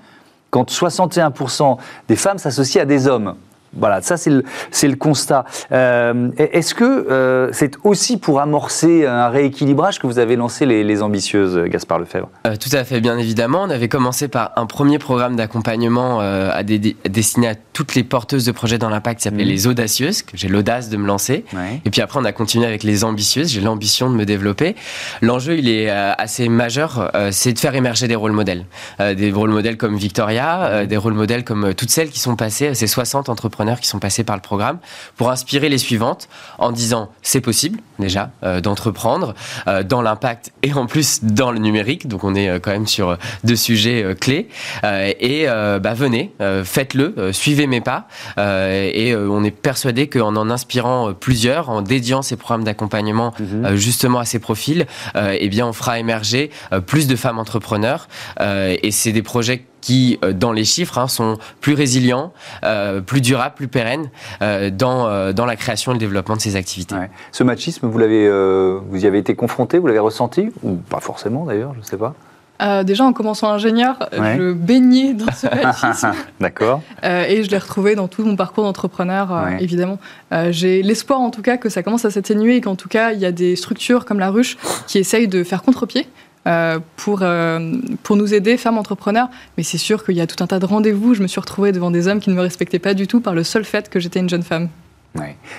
quand 0.49 0.71
61% 0.71 1.77
des 2.07 2.15
femmes 2.15 2.37
s'associent 2.37 2.81
à 2.81 2.85
des 2.85 3.07
hommes. 3.07 3.35
Voilà, 3.77 4.01
ça 4.01 4.17
c'est 4.17 4.29
le, 4.29 4.95
constat. 4.95 5.45
Euh, 5.71 6.29
Est-ce 6.37 6.75
que 6.75 6.83
euh, 6.83 7.49
c'est 7.53 7.75
aussi 7.83 8.17
pour 8.17 8.41
amorcer 8.41 9.05
un 9.05 9.29
rééquilibrage 9.29 9.99
que 9.99 10.07
vous 10.07 10.19
avez 10.19 10.35
lancé 10.35 10.65
les, 10.65 10.83
les 10.83 11.01
ambitieuses, 11.01 11.57
Gaspard 11.67 11.99
Lefebvre? 11.99 12.29
Euh, 12.45 12.55
tout 12.57 12.69
à 12.73 12.83
fait, 12.83 12.99
bien 12.99 13.17
évidemment. 13.17 13.63
On 13.63 13.69
avait 13.69 13.87
commencé 13.87 14.27
par 14.27 14.51
un 14.57 14.65
premier 14.65 14.99
programme 14.99 15.35
d'accompagnement 15.35 16.19
à 16.19 16.63
destiné 16.63 17.47
à 17.47 17.55
toutes 17.55 17.95
les 17.95 18.03
porteuses 18.03 18.45
de 18.45 18.51
projets 18.51 18.77
dans 18.77 18.89
l'impact 18.89 19.19
qui 19.19 19.23
s'appelait 19.23 19.43
Mhm. 19.43 19.49
les 19.49 19.67
audacieuses, 19.67 20.21
que 20.21 20.35
j'ai 20.35 20.47
l'audace 20.47 20.89
de 20.89 20.97
me 20.97 21.07
lancer. 21.07 21.45
Et 21.85 21.89
puis 21.89 22.01
après, 22.01 22.19
on 22.19 22.25
a 22.25 22.31
continué 22.31 22.65
avec 22.65 22.83
les 22.83 23.03
ambitieuses. 23.03 23.49
J'ai 23.51 23.61
l'ambition 23.61 24.09
de 24.09 24.15
me 24.15 24.25
développer. 24.25 24.75
L'enjeu, 25.21 25.57
il 25.57 25.69
est 25.69 25.89
assez 25.89 26.49
majeur. 26.49 27.11
c'est 27.31 27.53
de 27.53 27.59
faire 27.59 27.75
émerger 27.75 28.07
des 28.07 28.15
rôles 28.15 28.31
modèles. 28.33 28.65
Des 28.99 29.31
rôles 29.31 29.51
modèles 29.51 29.77
comme 29.77 29.95
Victoria, 29.95 30.85
des 30.85 30.97
rôles 30.97 31.13
modèles 31.13 31.43
comme 31.43 31.73
toutes 31.73 31.89
celles 31.89 32.09
qui 32.09 32.19
sont 32.19 32.35
passées, 32.35 32.73
ces 32.73 32.87
60 32.87 33.29
entrepreneurs 33.61 33.79
qui 33.79 33.87
sont 33.87 33.99
passés 33.99 34.23
par 34.23 34.35
le 34.35 34.41
programme, 34.41 34.79
pour 35.17 35.29
inspirer 35.29 35.69
les 35.69 35.77
suivantes 35.77 36.27
en 36.57 36.71
disant 36.71 37.09
c'est 37.21 37.41
possible, 37.41 37.79
déjà, 37.99 38.31
euh, 38.43 38.59
d'entreprendre 38.59 39.35
euh, 39.67 39.83
dans 39.83 40.01
l'impact 40.01 40.51
et 40.63 40.73
en 40.73 40.87
plus 40.87 41.23
dans 41.23 41.51
le 41.51 41.59
numérique. 41.59 42.07
Donc 42.07 42.23
on 42.23 42.33
est 42.33 42.49
euh, 42.49 42.59
quand 42.59 42.71
même 42.71 42.87
sur 42.87 43.17
deux 43.43 43.55
sujets 43.55 44.15
clés. 44.19 44.49
Et 44.83 45.45
bah, 45.45 45.93
venez, 45.93 46.33
faites-le, 46.63 47.31
suivez 47.31 47.67
mes 47.67 47.81
pas. 47.81 48.07
Et 48.37 49.15
on 49.15 49.43
est 49.43 49.51
persuadé 49.51 50.07
qu'en 50.07 50.35
en 50.35 50.49
inspirant 50.49 51.13
plusieurs, 51.13 51.69
en 51.69 51.81
dédiant 51.81 52.21
ces 52.21 52.35
programmes 52.35 52.63
d'accompagnement 52.63 53.33
Mhm. 53.39 53.75
justement 53.75 54.19
à 54.19 54.25
ces 54.25 54.39
profils, 54.39 54.85
eh 55.15 55.49
bien 55.49 55.67
on 55.67 55.73
fera 55.73 55.99
émerger 55.99 56.49
plus 56.85 57.07
de 57.07 57.15
femmes 57.15 57.39
entrepreneurs. 57.39 58.07
Et 58.39 58.91
c'est 58.91 59.11
des 59.11 59.23
projets 59.23 59.65
qui, 59.81 60.19
euh, 60.23 60.31
dans 60.33 60.51
les 60.51 60.63
chiffres, 60.63 60.97
hein, 60.97 61.07
sont 61.07 61.37
plus 61.59 61.73
résilients, 61.73 62.31
euh, 62.63 63.01
plus 63.01 63.19
durables, 63.21 63.55
plus 63.55 63.67
pérennes 63.67 64.09
euh, 64.41 64.69
dans, 64.69 65.07
euh, 65.07 65.33
dans 65.33 65.45
la 65.45 65.55
création 65.55 65.91
et 65.91 65.95
le 65.95 65.99
développement 65.99 66.35
de 66.35 66.41
ces 66.41 66.55
activités. 66.55 66.95
Ouais. 66.95 67.09
Ce 67.31 67.43
machisme, 67.43 67.87
vous, 67.87 67.97
l'avez, 67.97 68.27
euh, 68.27 68.79
vous 68.89 69.03
y 69.03 69.07
avez 69.07 69.17
été 69.17 69.35
confronté, 69.35 69.77
vous 69.79 69.87
l'avez 69.87 69.99
ressenti 69.99 70.49
Ou 70.63 70.75
pas 70.75 70.99
forcément 70.99 71.45
d'ailleurs, 71.45 71.73
je 71.73 71.79
ne 71.79 71.83
sais 71.85 71.97
pas. 71.97 72.13
Euh, 72.61 72.83
déjà, 72.83 73.05
en 73.05 73.11
commençant 73.13 73.49
ingénieur, 73.49 73.97
Ouais. 74.15 74.35
je 74.37 74.53
baignais 74.53 75.13
dans 75.15 75.31
ce 75.31 75.47
machisme. 75.47 76.11
D'accord. 76.39 76.83
Euh, 77.03 77.25
et 77.27 77.43
je 77.43 77.49
l'ai 77.49 77.57
retrouvé 77.57 77.95
dans 77.95 78.07
tout 78.07 78.23
mon 78.23 78.35
parcours 78.35 78.63
d'entrepreneur, 78.65 79.33
euh, 79.33 79.45
Ouais. 79.45 79.63
évidemment. 79.63 79.97
Euh, 80.31 80.51
J'ai 80.51 80.83
l'espoir, 80.83 81.19
en 81.21 81.31
tout 81.31 81.41
cas, 81.41 81.57
que 81.57 81.69
ça 81.69 81.81
commence 81.81 82.05
à 82.05 82.11
s'atténuer 82.11 82.57
et 82.57 82.61
qu'en 82.61 82.75
tout 82.75 82.87
cas, 82.87 83.13
il 83.13 83.19
y 83.19 83.25
a 83.25 83.31
des 83.31 83.55
structures 83.55 84.05
comme 84.05 84.19
la 84.19 84.29
ruche 84.29 84.57
qui 84.85 84.99
essayent 84.99 85.27
de 85.27 85.43
faire 85.43 85.63
contre-pied. 85.63 86.07
Euh, 86.47 86.79
pour, 86.95 87.19
euh, 87.21 87.73
pour 88.03 88.15
nous 88.15 88.33
aider, 88.33 88.57
femmes 88.57 88.77
entrepreneurs. 88.77 89.29
Mais 89.57 89.63
c'est 89.63 89.77
sûr 89.77 90.03
qu'il 90.03 90.15
y 90.15 90.21
a 90.21 90.27
tout 90.27 90.43
un 90.43 90.47
tas 90.47 90.59
de 90.59 90.65
rendez-vous. 90.65 91.13
Je 91.13 91.21
me 91.21 91.27
suis 91.27 91.39
retrouvée 91.39 91.71
devant 91.71 91.91
des 91.91 92.07
hommes 92.07 92.19
qui 92.19 92.29
ne 92.29 92.35
me 92.35 92.41
respectaient 92.41 92.79
pas 92.79 92.93
du 92.93 93.07
tout 93.07 93.21
par 93.21 93.35
le 93.35 93.43
seul 93.43 93.63
fait 93.63 93.89
que 93.89 93.99
j'étais 93.99 94.19
une 94.19 94.29
jeune 94.29 94.43
femme. 94.43 94.69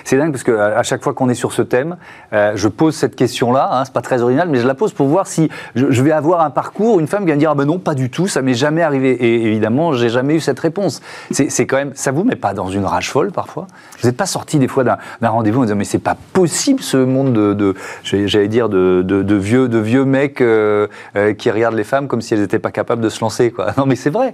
C'est 0.03 0.17
dingue 0.17 0.31
parce 0.31 0.43
que 0.43 0.51
à 0.51 0.83
à 0.83 0.83
chaque 0.83 1.03
fois 1.03 1.13
qu'on 1.13 1.29
est 1.29 1.35
sur 1.35 1.53
ce 1.53 1.61
thème, 1.61 1.95
euh, 2.33 2.53
je 2.55 2.67
pose 2.67 2.95
cette 2.95 3.15
question-là. 3.15 3.69
Hein, 3.71 3.85
c'est 3.85 3.93
pas 3.93 4.01
très 4.01 4.21
original, 4.21 4.49
mais 4.49 4.59
je 4.59 4.67
la 4.67 4.73
pose 4.73 4.91
pour 4.91 5.07
voir 5.07 5.27
si 5.27 5.49
je, 5.75 6.01
vais 6.01 6.11
avoir 6.11 6.41
un 6.41 6.49
parcours, 6.49 6.99
une 6.99 7.07
femme 7.07 7.23
qui 7.23 7.29
va 7.29 7.35
me 7.35 7.39
dire 7.39 7.51
ah 7.51 7.55
ben 7.55 7.65
non, 7.65 7.79
pas 7.79 7.93
du 7.93 8.09
tout, 8.09 8.27
ça 8.27 8.41
m'est 8.41 8.53
jamais 8.53 8.81
arrivé. 8.81 9.11
Et 9.11 9.45
évidemment, 9.45 9.93
j'ai 9.93 10.09
jamais 10.09 10.35
eu 10.35 10.39
cette 10.39 10.59
réponse. 10.59 11.01
C'est 11.31 11.67
quand 11.67 11.77
même, 11.77 11.91
ça 11.93 12.11
vous 12.11 12.23
met 12.23 12.35
pas 12.35 12.53
dans 12.53 12.67
une 12.67 12.85
rage 12.85 13.09
folle 13.11 13.31
parfois? 13.31 13.67
Vous 14.01 14.07
n'êtes 14.07 14.17
pas 14.17 14.25
sorti 14.25 14.59
des 14.59 14.67
fois 14.67 14.83
d'un 14.83 14.97
rendez-vous 15.21 15.61
en 15.61 15.63
disant 15.63 15.75
mais 15.75 15.85
c'est 15.85 15.99
pas 15.99 16.17
possible 16.33 16.81
ce 16.81 16.97
monde 16.97 17.33
de, 17.33 17.75
j'allais 18.03 18.47
dire 18.47 18.67
de, 18.69 19.35
vieux 19.35 19.69
de 19.69 19.77
vieux 19.77 20.05
mecs 20.05 20.41
euh, 20.41 20.87
euh, 21.15 21.33
qui 21.33 21.49
regardent 21.49 21.75
les 21.75 21.83
femmes 21.83 22.07
comme 22.07 22.21
si 22.21 22.33
elles 22.33 22.41
n'étaient 22.41 22.59
pas 22.59 22.71
capables 22.71 23.01
de 23.01 23.09
se 23.09 23.21
lancer 23.21 23.51
quoi. 23.51 23.67
Non 23.77 23.85
mais 23.85 23.95
c'est 23.95 24.09
vrai. 24.09 24.33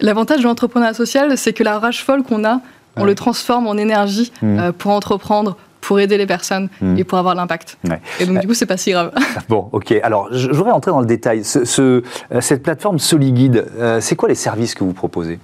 L'avantage 0.00 0.38
de 0.38 0.44
l'entrepreneuriat 0.44 0.94
social, 0.94 1.38
c'est 1.38 1.52
que 1.52 1.62
la 1.62 1.78
rage 1.78 2.04
folle 2.04 2.24
qu'on 2.24 2.44
a, 2.44 2.60
on 2.96 3.02
Ouais. 3.02 3.06
le 3.08 3.14
transforme 3.14 3.66
en 3.66 3.74
énergie 3.76 4.32
Mhm. 4.42 4.58
euh, 4.58 4.72
pour 4.72 4.90
entreprendre, 4.92 5.56
pour 5.80 6.00
aider 6.00 6.16
les 6.16 6.26
personnes 6.26 6.68
Mhm. 6.80 6.98
et 6.98 7.04
pour 7.04 7.18
avoir 7.18 7.34
l'impact. 7.34 7.76
Ouais. 7.88 8.00
Et 8.20 8.26
donc, 8.26 8.38
du 8.40 8.46
coup, 8.46 8.54
c'est 8.54 8.66
pas 8.66 8.76
si 8.78 8.90
grave. 8.92 9.12
Bon, 9.48 9.68
ok. 9.72 9.92
Alors, 10.02 10.28
je, 10.32 10.48
je 10.48 10.52
voudrais 10.54 10.72
entrer 10.72 10.90
dans 10.90 11.00
le 11.00 11.06
détail. 11.06 11.44
Ce, 11.44 11.64
ce- 11.64 12.02
euh, 12.32 12.40
cette 12.40 12.62
plateforme 12.62 12.98
SoliGuide, 12.98 13.66
euh, 13.78 14.00
c'est 14.00 14.16
quoi 14.16 14.28
les 14.28 14.34
services 14.34 14.74
que 14.74 14.82
vous 14.84 14.94
proposez? 14.94 15.38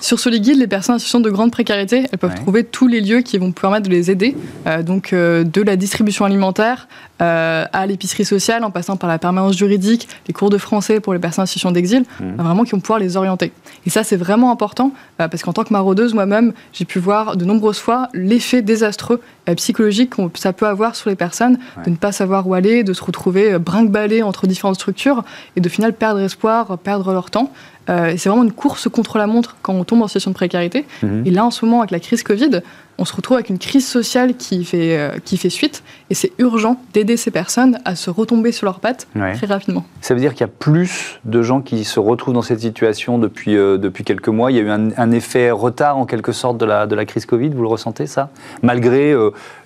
Sur 0.00 0.18
Soliguide, 0.18 0.58
les 0.58 0.66
personnes 0.68 0.94
en 0.94 0.98
situation 0.98 1.20
de 1.20 1.30
grande 1.30 1.50
précarité, 1.52 2.06
elles 2.10 2.18
peuvent 2.18 2.34
trouver 2.34 2.64
tous 2.64 2.88
les 2.88 3.00
lieux 3.00 3.20
qui 3.20 3.36
vont 3.38 3.52
permettre 3.52 3.84
de 3.88 3.90
les 3.90 4.10
aider. 4.10 4.36
Euh, 4.66 4.82
donc, 4.82 5.12
euh, 5.12 5.44
de 5.44 5.60
la 5.62 5.76
distribution 5.76 6.24
alimentaire 6.24 6.88
euh, 7.22 7.64
à 7.72 7.86
l'épicerie 7.86 8.24
sociale, 8.24 8.64
en 8.64 8.70
passant 8.70 8.96
par 8.96 9.08
la 9.08 9.18
permanence 9.18 9.56
juridique, 9.56 10.08
les 10.26 10.34
cours 10.34 10.50
de 10.50 10.58
français 10.58 11.00
pour 11.00 11.12
les 11.12 11.18
personnes 11.18 11.44
en 11.44 11.46
situation 11.46 11.70
d'exil, 11.70 12.04
mmh. 12.20 12.34
vraiment 12.36 12.64
qui 12.64 12.72
vont 12.72 12.80
pouvoir 12.80 12.98
les 12.98 13.16
orienter. 13.16 13.52
Et 13.86 13.90
ça, 13.90 14.04
c'est 14.04 14.16
vraiment 14.16 14.50
important 14.50 14.92
parce 15.18 15.42
qu'en 15.42 15.52
tant 15.52 15.64
que 15.64 15.72
maraudeuse, 15.72 16.14
moi-même, 16.14 16.52
j'ai 16.72 16.84
pu 16.84 16.98
voir 16.98 17.36
de 17.36 17.44
nombreuses 17.44 17.78
fois 17.78 18.08
l'effet 18.12 18.62
désastreux 18.62 19.20
psychologique 19.56 20.10
que 20.10 20.38
ça 20.38 20.52
peut 20.52 20.66
avoir 20.66 20.94
sur 20.96 21.10
les 21.10 21.16
personnes 21.16 21.58
de 21.84 21.90
ne 21.90 21.96
pas 21.96 22.12
savoir 22.12 22.46
où 22.46 22.54
aller, 22.54 22.84
de 22.84 22.92
se 22.92 23.02
retrouver 23.02 23.58
brinque-ballé 23.58 24.22
entre 24.22 24.46
différentes 24.46 24.76
structures 24.76 25.24
et 25.56 25.60
de 25.60 25.68
final 25.68 25.92
perdre 25.92 26.20
espoir, 26.20 26.78
perdre 26.78 27.12
leur 27.12 27.30
temps. 27.30 27.52
Euh, 27.90 28.14
c'est 28.16 28.28
vraiment 28.28 28.44
une 28.44 28.52
course 28.52 28.88
contre 28.88 29.18
la 29.18 29.26
montre 29.26 29.56
quand 29.62 29.74
on 29.74 29.84
tombe 29.84 30.02
en 30.02 30.06
situation 30.06 30.30
de 30.30 30.36
précarité. 30.36 30.84
Mhm. 31.02 31.22
Et 31.26 31.30
là, 31.30 31.44
en 31.44 31.50
ce 31.50 31.64
moment, 31.64 31.80
avec 31.80 31.90
la 31.90 32.00
crise 32.00 32.22
Covid, 32.22 32.62
on 32.98 33.04
se 33.04 33.14
retrouve 33.14 33.36
avec 33.36 33.50
une 33.50 33.58
crise 33.58 33.86
sociale 33.86 34.36
qui 34.36 34.64
fait, 34.64 34.98
euh, 34.98 35.18
qui 35.24 35.36
fait 35.36 35.50
suite. 35.50 35.82
Et 36.10 36.14
c'est 36.14 36.32
urgent 36.38 36.80
d'aider 36.92 37.16
ces 37.16 37.30
personnes 37.30 37.78
à 37.84 37.96
se 37.96 38.10
retomber 38.10 38.52
sur 38.52 38.66
leurs 38.66 38.80
pattes 38.80 39.08
très 39.14 39.46
rapidement. 39.46 39.84
Ça 40.00 40.14
veut 40.14 40.20
dire 40.20 40.32
qu'il 40.32 40.42
y 40.42 40.44
a 40.44 40.48
plus 40.48 41.20
de 41.24 41.42
gens 41.42 41.60
qui 41.60 41.84
se 41.84 42.00
retrouvent 42.00 42.34
dans 42.34 42.42
cette 42.42 42.60
situation 42.60 43.18
depuis, 43.18 43.56
euh, 43.56 43.78
depuis 43.78 44.04
quelques 44.04 44.28
mois. 44.28 44.50
Il 44.50 44.56
y 44.56 44.60
a 44.60 44.62
eu 44.62 44.70
un, 44.70 45.10
effet 45.12 45.50
retard, 45.50 45.98
en 45.98 46.06
quelque 46.06 46.32
sorte, 46.32 46.58
de 46.58 46.64
la, 46.64 46.86
de 46.86 46.94
la 46.94 47.04
crise 47.04 47.26
Covid. 47.26 47.50
Vous 47.50 47.62
le 47.62 47.68
ressentez, 47.68 48.06
ça? 48.06 48.30
Malgré 48.62 49.14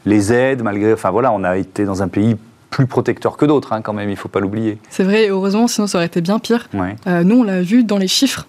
les 0.04 0.32
aides, 0.32 0.62
malgré. 0.62 0.92
Enfin 0.92 1.10
voilà, 1.10 1.32
on 1.32 1.44
a 1.44 1.56
été 1.56 1.84
dans 1.84 2.02
un 2.02 2.08
pays 2.08 2.36
plus 2.76 2.86
protecteur 2.86 3.38
que 3.38 3.46
d'autres, 3.46 3.72
hein, 3.72 3.80
quand 3.80 3.94
même, 3.94 4.08
il 4.08 4.12
ne 4.12 4.18
faut 4.18 4.28
pas 4.28 4.40
l'oublier. 4.40 4.76
C'est 4.90 5.04
vrai, 5.04 5.28
heureusement, 5.28 5.66
sinon 5.66 5.86
ça 5.86 5.96
aurait 5.96 6.06
été 6.06 6.20
bien 6.20 6.38
pire. 6.38 6.68
Euh, 7.06 7.24
nous, 7.24 7.40
on 7.40 7.42
l'a 7.42 7.62
vu 7.62 7.84
dans 7.84 7.96
les 7.96 8.08
chiffres. 8.08 8.46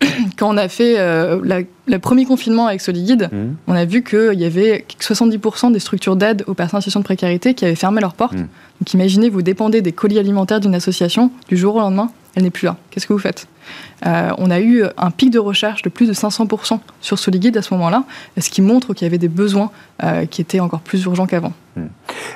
Quand 0.36 0.52
on 0.52 0.56
a 0.56 0.68
fait 0.68 0.98
euh, 0.98 1.62
le 1.86 1.98
premier 1.98 2.24
confinement 2.24 2.66
avec 2.66 2.80
Soliguide, 2.80 3.28
mmh. 3.32 3.36
on 3.66 3.74
a 3.74 3.84
vu 3.84 4.02
qu'il 4.02 4.38
y 4.38 4.44
avait 4.44 4.84
70% 5.00 5.72
des 5.72 5.78
structures 5.78 6.16
d'aide 6.16 6.44
aux 6.46 6.54
personnes 6.54 6.78
en 6.78 6.80
situation 6.80 7.00
de 7.00 7.04
précarité 7.04 7.54
qui 7.54 7.64
avaient 7.64 7.74
fermé 7.74 8.00
leurs 8.00 8.14
portes. 8.14 8.34
Mmh. 8.34 8.48
Donc 8.80 8.94
imaginez, 8.94 9.28
vous 9.28 9.42
dépendez 9.42 9.82
des 9.82 9.92
colis 9.92 10.18
alimentaires 10.18 10.60
d'une 10.60 10.74
association, 10.74 11.30
du 11.48 11.56
jour 11.56 11.76
au 11.76 11.80
lendemain, 11.80 12.10
elle 12.34 12.42
n'est 12.42 12.50
plus 12.50 12.66
là. 12.66 12.76
Qu'est-ce 12.90 13.06
que 13.06 13.12
vous 13.12 13.18
faites? 13.18 13.46
Euh, 14.06 14.30
On 14.38 14.50
a 14.50 14.60
eu 14.60 14.84
un 14.96 15.10
pic 15.10 15.30
de 15.30 15.38
recherche 15.38 15.82
de 15.82 15.88
plus 15.88 16.08
de 16.08 16.12
500% 16.12 16.80
sur 17.00 17.18
Soliguide 17.18 17.56
à 17.56 17.62
ce 17.62 17.72
moment-là, 17.74 18.04
ce 18.38 18.50
qui 18.50 18.60
montre 18.60 18.92
qu'il 18.92 19.04
y 19.04 19.08
avait 19.08 19.18
des 19.18 19.28
besoins 19.28 19.70
qui 20.30 20.40
étaient 20.40 20.60
encore 20.60 20.80
plus 20.80 21.04
urgents 21.04 21.26
qu'avant. 21.26 21.52
Mmh. 21.76 21.82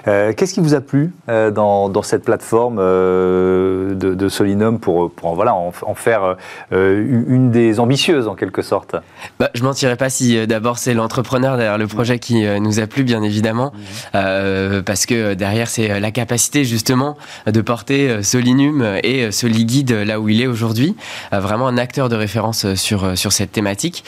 Euh, 0.09 0.33
qu'est-ce 0.33 0.55
qui 0.55 0.61
vous 0.61 0.75
a 0.75 0.81
plu 0.81 1.13
euh, 1.29 1.51
dans, 1.51 2.03
cette 2.03 2.25
plateforme 2.25 2.79
euh, 2.81 3.95
de, 3.95 4.29
Solinum 4.29 4.79
pour, 4.79 5.13
voilà, 5.35 5.55
en, 5.55 5.73
faire 5.95 6.37
une 6.71 7.51
des 7.51 7.81
ambitieuses 7.81 8.29
en 8.29 8.35
quelque 8.35 8.63
sorte? 8.63 8.97
Bah, 9.39 9.51
Je 9.55 9.63
mentirais 9.63 9.97
pas 9.97 10.09
si 10.09 10.47
d'abord 10.47 10.79
c'est 10.79 10.95
l'entrepreneur 10.95 11.57
derrière 11.57 11.79
le 11.79 11.87
projet 11.87 12.19
qui 12.19 12.47
nous 12.61 12.81
a 12.81 12.87
plu 12.87 13.05
bien 13.05 13.23
évidemment. 13.23 13.73
Mmh. 14.15 14.83
parce 14.85 15.07
que 15.07 15.35
derrière 15.35 15.69
c'est 15.69 16.01
la 16.01 16.11
capacité 16.11 16.65
justement 16.65 17.17
de 17.47 17.61
porter 17.61 18.23
Solinum 18.23 18.85
et 19.03 19.31
Soliguide 19.31 19.93
là 19.93 20.21
où 20.21 20.29
il 20.29 20.41
est 20.41 20.47
aujourd'hui. 20.47 20.97
Vraiment 21.33 21.69
un 21.69 21.79
acteur 21.79 22.09
de 22.09 22.17
référence 22.17 22.75
sur, 22.75 23.17
sur 23.19 23.33
cette 23.33 23.53
thématique. 23.53 24.05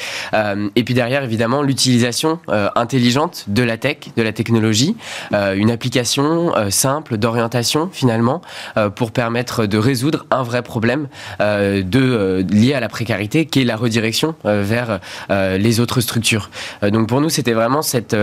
Et 0.76 0.84
puis 0.84 0.94
derrière 0.94 1.24
évidemment 1.24 1.62
l'utilisation 1.62 2.38
intelligente 2.76 3.44
de 3.48 3.62
la 3.62 3.76
tech, 3.76 3.98
de 4.16 4.22
la 4.22 4.32
technologie. 4.32 4.96
Une 5.32 5.70
application 5.70 5.89
euh, 5.96 6.70
simple 6.70 7.16
d'orientation 7.16 7.88
finalement 7.92 8.40
euh, 8.76 8.90
pour 8.90 9.12
permettre 9.12 9.66
de 9.66 9.78
résoudre 9.78 10.26
un 10.30 10.42
vrai 10.42 10.62
problème 10.62 11.08
euh, 11.40 11.82
de, 11.82 12.44
lié 12.50 12.74
à 12.74 12.80
la 12.80 12.88
précarité 12.88 13.46
qui 13.46 13.60
est 13.60 13.64
la 13.64 13.76
redirection 13.76 14.34
vers 14.44 15.00
les 15.30 15.80
autres 15.80 16.00
structures. 16.00 16.50
donc 16.82 17.08
pour 17.08 17.20
nous, 17.20 17.28
c'était 17.28 17.52
vraiment 17.52 17.82
cette, 17.82 18.16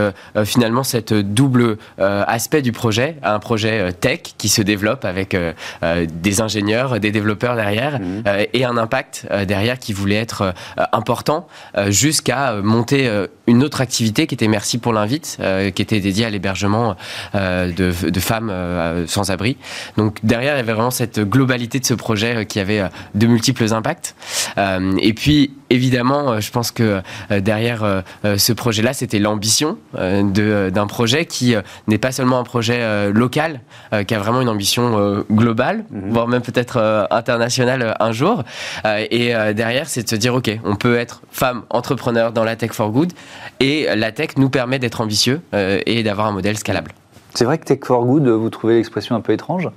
finalement 0.45 0.84
cette 0.84 1.13
double 1.13 1.77
aspect 1.97 2.62
du 2.62 2.71
projet, 2.71 3.17
un 3.23 3.39
projet 3.39 3.91
tech 3.93 4.19
qui 4.38 4.49
se 4.49 4.62
développe 4.62 5.06
avec 5.06 5.36
des 5.82 6.41
ingénieurs, 6.41 6.99
des 6.99 7.12
développeurs 7.12 7.56
derrière 7.56 7.99
mmh. 7.99 8.23
et 8.53 8.65
un 8.65 8.77
impact 8.77 9.27
derrière 9.47 9.80
qui 9.80 9.93
voulait 9.93 10.15
être 10.15 10.53
important 10.91 11.47
jusqu'à 11.88 12.53
monter 12.62 13.10
une 13.47 13.63
autre 13.63 13.82
activité 13.82 14.27
qui 14.27 14.36
était 14.36 14.47
Merci 14.47 14.77
pour 14.77 14.93
l'invite, 14.93 15.39
qui 15.75 15.82
était 15.82 15.99
dédiée 15.99 16.25
à 16.25 16.30
l'hébergement 16.30 16.95
euh, 17.48 17.72
de, 17.72 18.20
femmes 18.20 18.50
euh, 18.52 19.06
sans 19.08 19.32
abri. 19.32 19.58
Donc 19.96 20.18
derrière, 20.24 20.56
il 20.56 20.58
y 20.58 20.60
avait 20.60 20.74
vraiment 20.74 20.92
cette 20.92 21.20
globalité 21.20 21.80
de 21.80 21.86
ce 21.86 21.94
projet 21.94 22.38
euh, 22.38 22.44
qui 22.44 22.60
avait 22.60 22.84
de 23.16 23.28
multiples 23.28 23.74
impacts. 23.74 24.16
et 24.58 25.14
puis, 25.14 25.54
évidemment, 25.70 26.40
je 26.40 26.52
pense 26.52 26.72
que 26.72 27.02
derrière 27.30 28.04
ce 28.24 28.54
projet-là, 28.54 28.94
c'était 28.94 29.20
l'ambition 29.20 29.78
d'un 29.94 30.88
projet 30.88 31.26
qui 31.26 31.56
n'est 31.88 31.98
pas 31.98 32.12
seulement 32.12 32.40
un 32.40 32.44
projet 32.44 33.12
local, 33.12 33.62
qui 34.08 34.16
a 34.16 34.20
vraiment 34.20 34.42
une 34.42 34.50
ambition 34.50 35.24
globale, 35.32 35.86
mhm. 35.92 36.12
voire 36.12 36.28
même 36.28 36.42
peut-être 36.42 37.08
internationale 37.12 37.96
un 38.00 38.12
jour. 38.12 38.44
et 38.86 39.34
derrière, 39.54 39.88
c'est 39.88 40.04
de 40.04 40.10
se 40.10 40.16
dire, 40.16 40.34
OK, 40.34 40.50
on 40.64 40.76
peut 40.76 40.98
être 40.98 41.22
femme 41.32 41.64
entrepreneur 41.70 42.32
dans 42.32 42.44
la 42.44 42.56
tech 42.56 42.72
for 42.72 42.92
good, 42.92 43.12
et 43.60 43.88
la 43.96 44.12
tech 44.12 44.38
nous 44.38 44.50
permet 44.50 44.80
d'être 44.80 45.02
ambitieux 45.02 45.42
et 45.54 46.04
d'avoir 46.04 46.28
un 46.28 46.32
modèle 46.32 46.58
scalable. 46.58 46.92
C'est 47.34 47.46
vrai 47.46 47.58
que 47.58 47.66
Tech 47.66 47.80
for 47.84 48.06
Good, 48.06 48.28
vous 48.28 48.50
trouvez 48.50 48.76
l'expression 48.76 49.16
un 49.16 49.22
peu 49.22 49.34
étrange? 49.34 49.70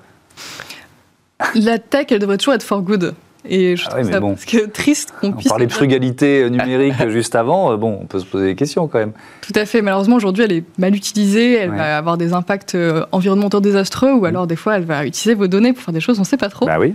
La 1.54 1.78
tech, 1.78 2.06
elle 2.10 2.18
devrait 2.18 2.38
toujours 2.38 2.54
être 2.54 2.62
for 2.62 2.82
good. 2.82 3.14
Et 3.48 3.76
je 3.76 3.84
ah 3.86 3.90
trouve 3.90 4.10
ça 4.10 4.20
parce 4.20 4.44
que 4.44 4.66
triste 4.70 5.14
qu'on 5.20 5.32
puisse. 5.32 5.46
On 5.46 5.50
parlait 5.50 5.66
de 5.66 5.72
frugalité 5.72 6.42
euh, 6.42 6.48
numérique 6.48 6.94
juste 7.08 7.34
avant. 7.34 7.72
Euh, 7.72 7.76
bon, 7.76 7.98
on 8.00 8.06
peut 8.06 8.18
se 8.18 8.26
poser 8.26 8.46
des 8.46 8.54
questions 8.54 8.86
quand 8.86 8.98
même. 8.98 9.12
Tout 9.40 9.52
à 9.54 9.64
fait. 9.66 9.82
Malheureusement, 9.82 10.16
aujourd'hui, 10.16 10.44
elle 10.44 10.52
est 10.52 10.64
mal 10.78 10.94
utilisée. 10.94 11.54
Elle 11.54 11.70
va 11.70 11.96
avoir 11.96 12.16
des 12.18 12.32
impacts 12.32 12.74
euh, 12.74 13.04
environnementaux 13.12 13.60
désastreux, 13.60 14.12
ou 14.12 14.24
alors 14.24 14.46
des 14.46 14.56
fois, 14.56 14.76
elle 14.76 14.84
va 14.84 15.06
utiliser 15.06 15.34
vos 15.34 15.46
données 15.46 15.72
pour 15.72 15.82
faire 15.82 15.94
des 15.94 16.00
choses 16.00 16.18
on 16.18 16.22
ne 16.22 16.26
sait 16.26 16.36
pas 16.36 16.48
trop. 16.48 16.66
Bah 16.66 16.78
oui. 16.78 16.94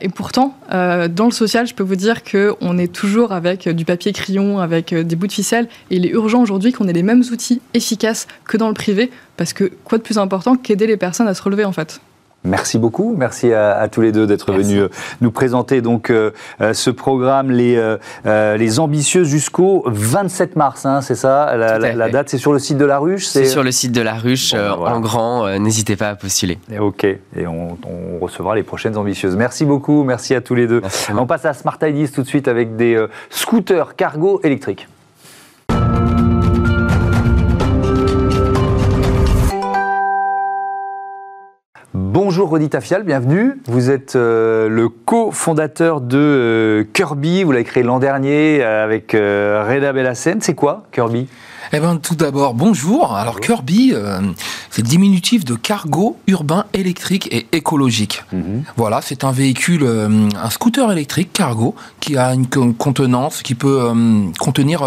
et 0.00 0.08
pourtant, 0.08 0.56
dans 0.70 1.26
le 1.26 1.30
social, 1.30 1.66
je 1.66 1.74
peux 1.74 1.84
vous 1.84 1.94
dire 1.94 2.22
qu'on 2.24 2.78
est 2.78 2.92
toujours 2.92 3.32
avec 3.32 3.68
du 3.68 3.84
papier 3.84 4.12
crayon, 4.12 4.58
avec 4.58 4.94
des 4.94 5.16
bouts 5.16 5.26
de 5.26 5.32
ficelle. 5.32 5.68
Et 5.90 5.96
il 5.96 6.06
est 6.06 6.10
urgent 6.10 6.40
aujourd'hui 6.40 6.72
qu'on 6.72 6.88
ait 6.88 6.92
les 6.92 7.02
mêmes 7.02 7.22
outils 7.32 7.60
efficaces 7.74 8.26
que 8.44 8.56
dans 8.56 8.68
le 8.68 8.74
privé, 8.74 9.10
parce 9.36 9.52
que 9.52 9.70
quoi 9.84 9.98
de 9.98 10.02
plus 10.02 10.18
important 10.18 10.56
qu'aider 10.56 10.86
les 10.86 10.96
personnes 10.96 11.28
à 11.28 11.34
se 11.34 11.42
relever 11.42 11.64
en 11.64 11.72
fait. 11.72 12.00
Merci 12.46 12.78
beaucoup, 12.78 13.14
merci 13.16 13.52
à, 13.52 13.88
tous 13.90 14.00
les 14.00 14.12
deux 14.12 14.26
d'être 14.26 14.52
venus 14.52 14.82
euh, 14.82 14.88
nous 15.20 15.30
présenter 15.30 15.80
donc 15.80 16.10
euh, 16.10 16.30
euh, 16.60 16.72
ce 16.72 16.90
programme 16.90 17.50
les 17.50 17.76
les 18.24 18.78
ambitieux 18.78 19.24
jusqu'au 19.24 19.82
27 19.86 20.56
mars, 20.56 20.86
hein, 20.86 21.00
c'est 21.00 21.14
ça 21.14 21.56
la, 21.56 22.08
date, 22.08 22.28
c'est 22.28 22.38
sur 22.38 22.52
le 22.52 22.58
site 22.58 22.78
de 22.78 22.84
la 22.84 22.98
Ruche. 22.98 23.26
C'est 23.26 23.44
sur 23.44 23.62
le 23.62 23.72
site 23.72 23.92
de 23.92 24.00
la 24.00 24.14
Ruche 24.14 24.52
ben 24.54 24.72
en 24.72 25.00
grand. 25.00 25.58
N'hésitez 25.58 25.96
pas 25.96 26.10
à 26.10 26.14
postuler. 26.14 26.58
ok, 26.78 27.04
et 27.04 27.46
on, 27.46 27.76
recevra 28.20 28.54
les 28.54 28.62
prochaines 28.62 28.96
ambitieuses. 28.96 29.36
Merci 29.36 29.64
beaucoup, 29.64 30.04
merci 30.04 30.34
à 30.34 30.40
tous 30.40 30.54
les 30.54 30.66
deux. 30.66 30.82
on 31.16 31.26
passe 31.26 31.44
à 31.44 31.52
Smart 31.52 31.78
Ideas 31.82 32.08
tout 32.14 32.22
de 32.22 32.28
suite 32.28 32.48
avec 32.48 32.76
des 32.76 33.04
scooters 33.30 33.96
cargo 33.96 34.40
électriques. 34.44 34.88
Bonjour 42.18 42.48
Rodi 42.48 42.70
Tafial, 42.70 43.02
bienvenue. 43.02 43.60
Vous 43.66 43.90
êtes 43.90 44.16
euh, 44.16 44.70
le 44.70 44.88
cofondateur 44.88 46.00
de 46.00 46.16
euh, 46.16 46.84
Kirby, 46.94 47.44
vous 47.44 47.52
l'avez 47.52 47.64
créé 47.64 47.82
l'an 47.82 47.98
dernier 47.98 48.64
euh, 48.64 48.84
avec 48.84 49.12
Reda 49.12 49.92
Bellassène. 49.92 50.40
C'est 50.40 50.54
quoi 50.54 50.84
Kirby? 50.92 51.28
Eh 51.72 51.80
bien, 51.80 51.96
tout 51.96 52.14
d'abord, 52.14 52.54
bonjour. 52.54 53.14
Alors, 53.14 53.40
Kirby, 53.40 53.90
euh, 53.92 54.20
c'est 54.70 54.82
le 54.82 54.88
diminutif 54.88 55.44
de 55.44 55.54
cargo 55.54 56.16
urbain 56.26 56.64
électrique 56.72 57.28
et 57.32 57.46
écologique. 57.52 58.22
Mhm. 58.32 58.62
Voilà, 58.76 59.00
c'est 59.02 59.24
un 59.24 59.32
véhicule, 59.32 59.82
euh, 59.82 60.28
un 60.40 60.50
scooter 60.50 60.90
électrique 60.92 61.32
cargo 61.32 61.74
qui 62.00 62.16
a 62.16 62.34
une 62.34 62.46
contenance, 62.46 63.42
qui 63.42 63.54
peut 63.54 63.80
euh, 63.82 64.26
contenir 64.38 64.84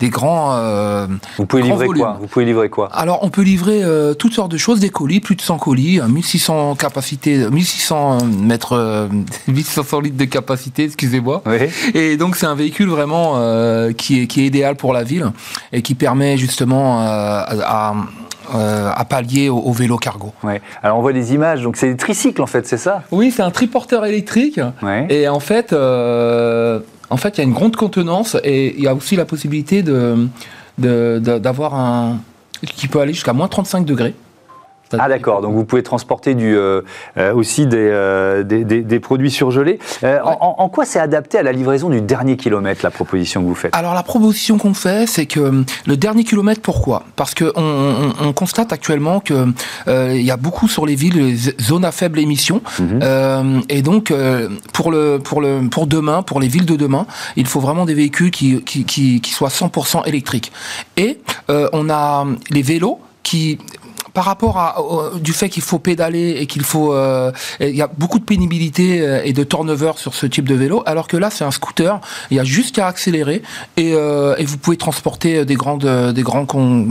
des 0.00 0.10
grands. 0.10 1.06
Vous 1.38 1.46
pouvez 1.46 1.62
livrer 1.62 1.86
quoi? 1.86 2.18
Vous 2.20 2.26
pouvez 2.26 2.44
livrer 2.44 2.68
quoi? 2.68 2.88
Alors, 2.92 3.20
on 3.22 3.30
peut 3.30 3.42
livrer 3.42 3.82
toutes 4.18 4.34
sortes 4.34 4.52
de 4.52 4.58
choses, 4.58 4.80
des 4.80 4.90
colis, 4.90 5.20
plus 5.20 5.36
de 5.36 5.40
100 5.40 5.58
colis, 5.58 6.00
1600 6.00 6.74
capacités, 6.76 7.48
1600 7.50 8.26
mètres, 8.26 9.08
1500 9.48 10.00
litres 10.00 10.16
de 10.16 10.24
capacité, 10.24 10.84
excusez-moi. 10.84 11.42
Et 11.94 12.16
donc, 12.16 12.36
c'est 12.36 12.46
un 12.46 12.54
véhicule 12.54 12.88
vraiment 12.88 13.36
qui 13.96 14.20
est 14.20 14.26
qui 14.26 14.42
est 14.42 14.46
idéal 14.46 14.76
pour 14.76 14.92
la 14.92 15.04
ville 15.04 15.21
et 15.72 15.82
qui 15.82 15.94
permet 15.94 16.36
justement 16.36 17.02
euh, 17.02 17.42
euh, 18.54 18.90
à, 18.94 19.04
pallier 19.04 19.48
au, 19.48 19.72
vélo 19.72 19.96
cargo. 19.96 20.32
Ouais. 20.42 20.60
Alors 20.82 20.98
on 20.98 21.02
voit 21.02 21.12
des 21.12 21.34
images, 21.34 21.62
donc 21.62 21.76
c'est 21.76 21.88
des 21.88 21.96
tricycles 21.96 22.42
en 22.42 22.46
fait, 22.46 22.66
c'est 22.66 22.76
ça? 22.76 23.02
Oui, 23.10 23.30
c'est 23.30 23.42
un 23.42 23.50
triporteur 23.50 24.04
électrique. 24.04 24.60
Et 25.08 25.28
en 25.28 25.40
fait, 25.40 25.72
euh, 25.72 26.80
en 27.10 27.16
fait, 27.16 27.36
il 27.36 27.38
y 27.38 27.40
a 27.42 27.44
une 27.44 27.54
grande 27.54 27.76
contenance 27.76 28.36
et 28.44 28.74
il 28.76 28.82
y 28.82 28.88
a 28.88 28.94
aussi 28.94 29.16
la 29.16 29.24
possibilité 29.24 29.82
de 29.82 30.28
d'avoir 30.78 31.74
un 31.74 32.18
qui 32.76 32.88
peut 32.88 33.00
aller 33.00 33.12
jusqu'à 33.12 33.32
moins 33.32 33.48
35 33.48 33.84
degrés. 33.84 34.14
Ah 34.98 35.08
d'accord, 35.08 35.42
donc 35.42 35.54
vous 35.54 35.64
pouvez 35.64 35.82
transporter 35.82 36.34
du, 36.34 36.56
aussi 37.34 37.66
des, 37.66 38.44
des, 38.44 39.00
produits 39.00 39.30
surgelés. 39.30 39.78
En, 40.02 40.68
quoi 40.68 40.84
c'est 40.84 41.00
adapté 41.00 41.38
à 41.38 41.42
la 41.42 41.52
livraison 41.52 41.88
du 41.88 42.00
dernier 42.00 42.36
kilomètre, 42.36 42.80
la 42.82 42.90
proposition 42.90 43.42
que 43.42 43.46
vous 43.46 43.54
faites? 43.54 43.74
Alors 43.74 43.94
la 43.94 44.02
proposition 44.02 44.58
qu'on 44.58 44.74
fait, 44.74 45.06
c'est 45.06 45.26
que 45.26 45.64
le 45.86 45.96
dernier 45.96 46.24
kilomètre, 46.24 46.60
pourquoi? 46.60 47.04
Parce 47.16 47.34
qu'on 47.34 47.52
on, 47.56 48.32
constate 48.32 48.72
actuellement 48.72 49.20
qu'il 49.20 49.52
il 49.86 50.22
y 50.22 50.30
a 50.30 50.36
beaucoup 50.36 50.68
sur 50.68 50.86
les 50.86 50.94
villes, 50.94 51.16
les 51.16 51.36
zones 51.60 51.84
à 51.84 51.92
faible 51.92 52.18
émission. 52.18 52.62
Mhm. 52.78 53.62
et 53.68 53.82
donc, 53.82 54.12
pour, 54.72 54.90
le, 54.90 55.18
pour, 55.18 55.40
le, 55.40 55.68
pour 55.68 55.86
demain, 55.86 56.22
pour 56.22 56.40
les 56.40 56.48
villes 56.48 56.66
de 56.66 56.76
demain, 56.76 57.06
il 57.36 57.46
faut 57.46 57.60
vraiment 57.60 57.84
des 57.84 57.94
véhicules 57.94 58.30
qui, 58.30 58.62
qui, 58.62 58.84
qui, 58.84 59.20
qui 59.20 59.30
soient 59.30 59.48
100% 59.48 60.06
électriques. 60.06 60.52
Et 60.96 61.18
euh, 61.50 61.68
on 61.72 61.90
a 61.90 62.26
les 62.50 62.62
vélos 62.62 63.00
qui 63.22 63.58
par 64.14 64.24
rapport 64.24 64.58
à, 64.58 64.76
du 65.20 65.32
fait 65.32 65.48
qu'il 65.48 65.62
faut 65.62 65.78
pédaler 65.78 66.36
et 66.38 66.46
qu'il 66.46 66.62
faut, 66.62 66.92
euh, 66.94 67.32
il 67.60 67.74
y 67.74 67.82
a 67.82 67.86
beaucoup 67.86 68.18
de 68.18 68.24
pénibilité 68.24 69.00
euh, 69.00 69.22
et 69.24 69.32
de 69.32 69.44
turnover 69.44 69.92
sur 69.96 70.14
ce 70.14 70.26
type 70.26 70.48
de 70.48 70.54
vélo, 70.54 70.82
alors 70.86 71.08
que 71.08 71.16
là 71.16 71.30
c'est 71.30 71.44
un 71.44 71.50
scooter, 71.50 72.00
il 72.30 72.36
y 72.36 72.40
a 72.40 72.44
juste 72.44 72.74
qu'à 72.74 72.86
accélérer 72.86 73.42
et, 73.76 73.92
et, 73.92 74.44
vous 74.44 74.58
pouvez 74.58 74.76
transporter 74.76 75.44
des 75.44 75.54
grandes, 75.54 76.12
des 76.12 76.22
grands, 76.22 76.46
con, 76.46 76.86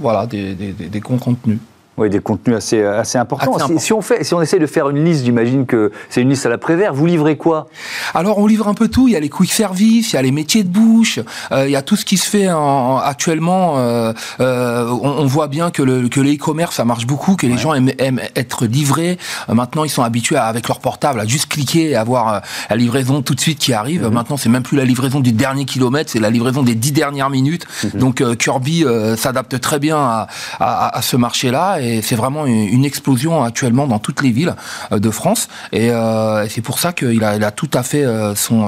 voilà, 0.00 0.26
des, 0.26 0.54
des, 0.54 0.72
des 0.72 1.00
contenus. 1.00 1.58
Oui, 1.96 2.10
des 2.10 2.18
contenus 2.18 2.56
assez, 2.56 2.82
assez 2.82 3.18
importants. 3.18 3.56
si, 3.78 3.92
on 3.92 4.00
fait, 4.00 4.24
si 4.24 4.34
on 4.34 4.42
essaie 4.42 4.58
de 4.58 4.66
faire 4.66 4.90
une 4.90 5.04
liste, 5.04 5.24
j'imagine 5.24 5.64
que 5.64 5.92
c'est 6.10 6.22
une 6.22 6.28
liste 6.28 6.44
à 6.44 6.48
la 6.48 6.58
Prévert, 6.58 6.92
vous 6.92 7.06
livrez 7.06 7.36
quoi? 7.36 7.68
Alors, 8.14 8.38
on 8.38 8.46
livre 8.46 8.66
un 8.66 8.74
peu 8.74 8.88
tout. 8.88 9.06
Il 9.06 9.12
y 9.12 9.16
a 9.16 9.20
les 9.20 9.28
quick 9.28 9.52
service, 9.52 10.12
il 10.12 10.16
y 10.16 10.18
a 10.18 10.22
les 10.22 10.32
métiers 10.32 10.64
de 10.64 10.68
bouche, 10.68 11.20
euh, 11.52 11.66
il 11.66 11.70
y 11.70 11.76
a 11.76 11.82
tout 11.82 11.94
ce 11.94 12.04
qui 12.04 12.16
se 12.16 12.28
fait 12.28 12.50
en, 12.50 12.96
actuellement. 12.96 13.78
Euh, 13.78 14.12
euh, 14.40 14.88
on, 14.90 15.26
voit 15.26 15.48
bien 15.48 15.70
que 15.70 15.82
le 15.82 16.08
que 16.08 16.20
l'e-commerce, 16.20 16.76
ça 16.76 16.84
marche 16.84 17.06
beaucoup, 17.06 17.36
que 17.36 17.46
les 17.46 17.58
gens 17.58 17.74
aiment, 17.74 17.92
aiment, 17.98 18.20
être 18.34 18.66
livrés. 18.66 19.18
Euh, 19.48 19.54
maintenant, 19.54 19.84
ils 19.84 19.90
sont 19.90 20.02
habitués 20.02 20.36
à, 20.36 20.44
avec 20.44 20.68
leur 20.68 20.80
portable 20.80 21.20
à 21.20 21.26
juste 21.26 21.46
cliquer 21.46 21.90
et 21.90 21.96
avoir 21.96 22.34
euh, 22.34 22.40
la 22.70 22.76
livraison 22.76 23.22
tout 23.22 23.34
de 23.34 23.40
suite 23.40 23.58
qui 23.58 23.72
arrive. 23.72 24.04
Mhm. 24.04 24.12
Maintenant, 24.12 24.36
c'est 24.36 24.48
même 24.48 24.62
plus 24.62 24.76
la 24.76 24.84
livraison 24.84 25.20
du 25.20 25.32
dernier 25.32 25.64
kilomètre, 25.64 26.10
c'est 26.10 26.20
la 26.20 26.30
livraison 26.30 26.62
des 26.62 26.74
dix 26.74 26.92
dernières 26.92 27.30
minutes. 27.30 27.66
Mhm. 27.84 28.00
Donc, 28.00 28.36
Kirby 28.38 28.84
s'adapte 29.16 29.60
très 29.60 29.78
bien 29.78 29.96
à, 29.96 30.26
à, 30.58 30.98
à 30.98 31.02
ce 31.02 31.16
marché-là 31.16 31.78
et 31.84 32.02
c'est 32.02 32.16
vraiment 32.16 32.46
une, 32.46 32.84
explosion 32.84 33.42
actuellement 33.42 33.86
dans 33.86 33.98
toutes 33.98 34.22
les 34.22 34.30
villes 34.30 34.54
euh, 34.92 34.98
de 34.98 35.10
France. 35.10 35.48
Et 35.72 35.90
euh, 35.90 36.46
c'est 36.48 36.60
pour 36.60 36.78
ça 36.78 36.92
qu'il 36.92 37.24
a, 37.24 37.36
il 37.36 37.44
a 37.44 37.50
tout 37.50 37.70
à 37.72 37.82
fait 37.82 38.04
euh, 38.04 38.34
son 38.34 38.66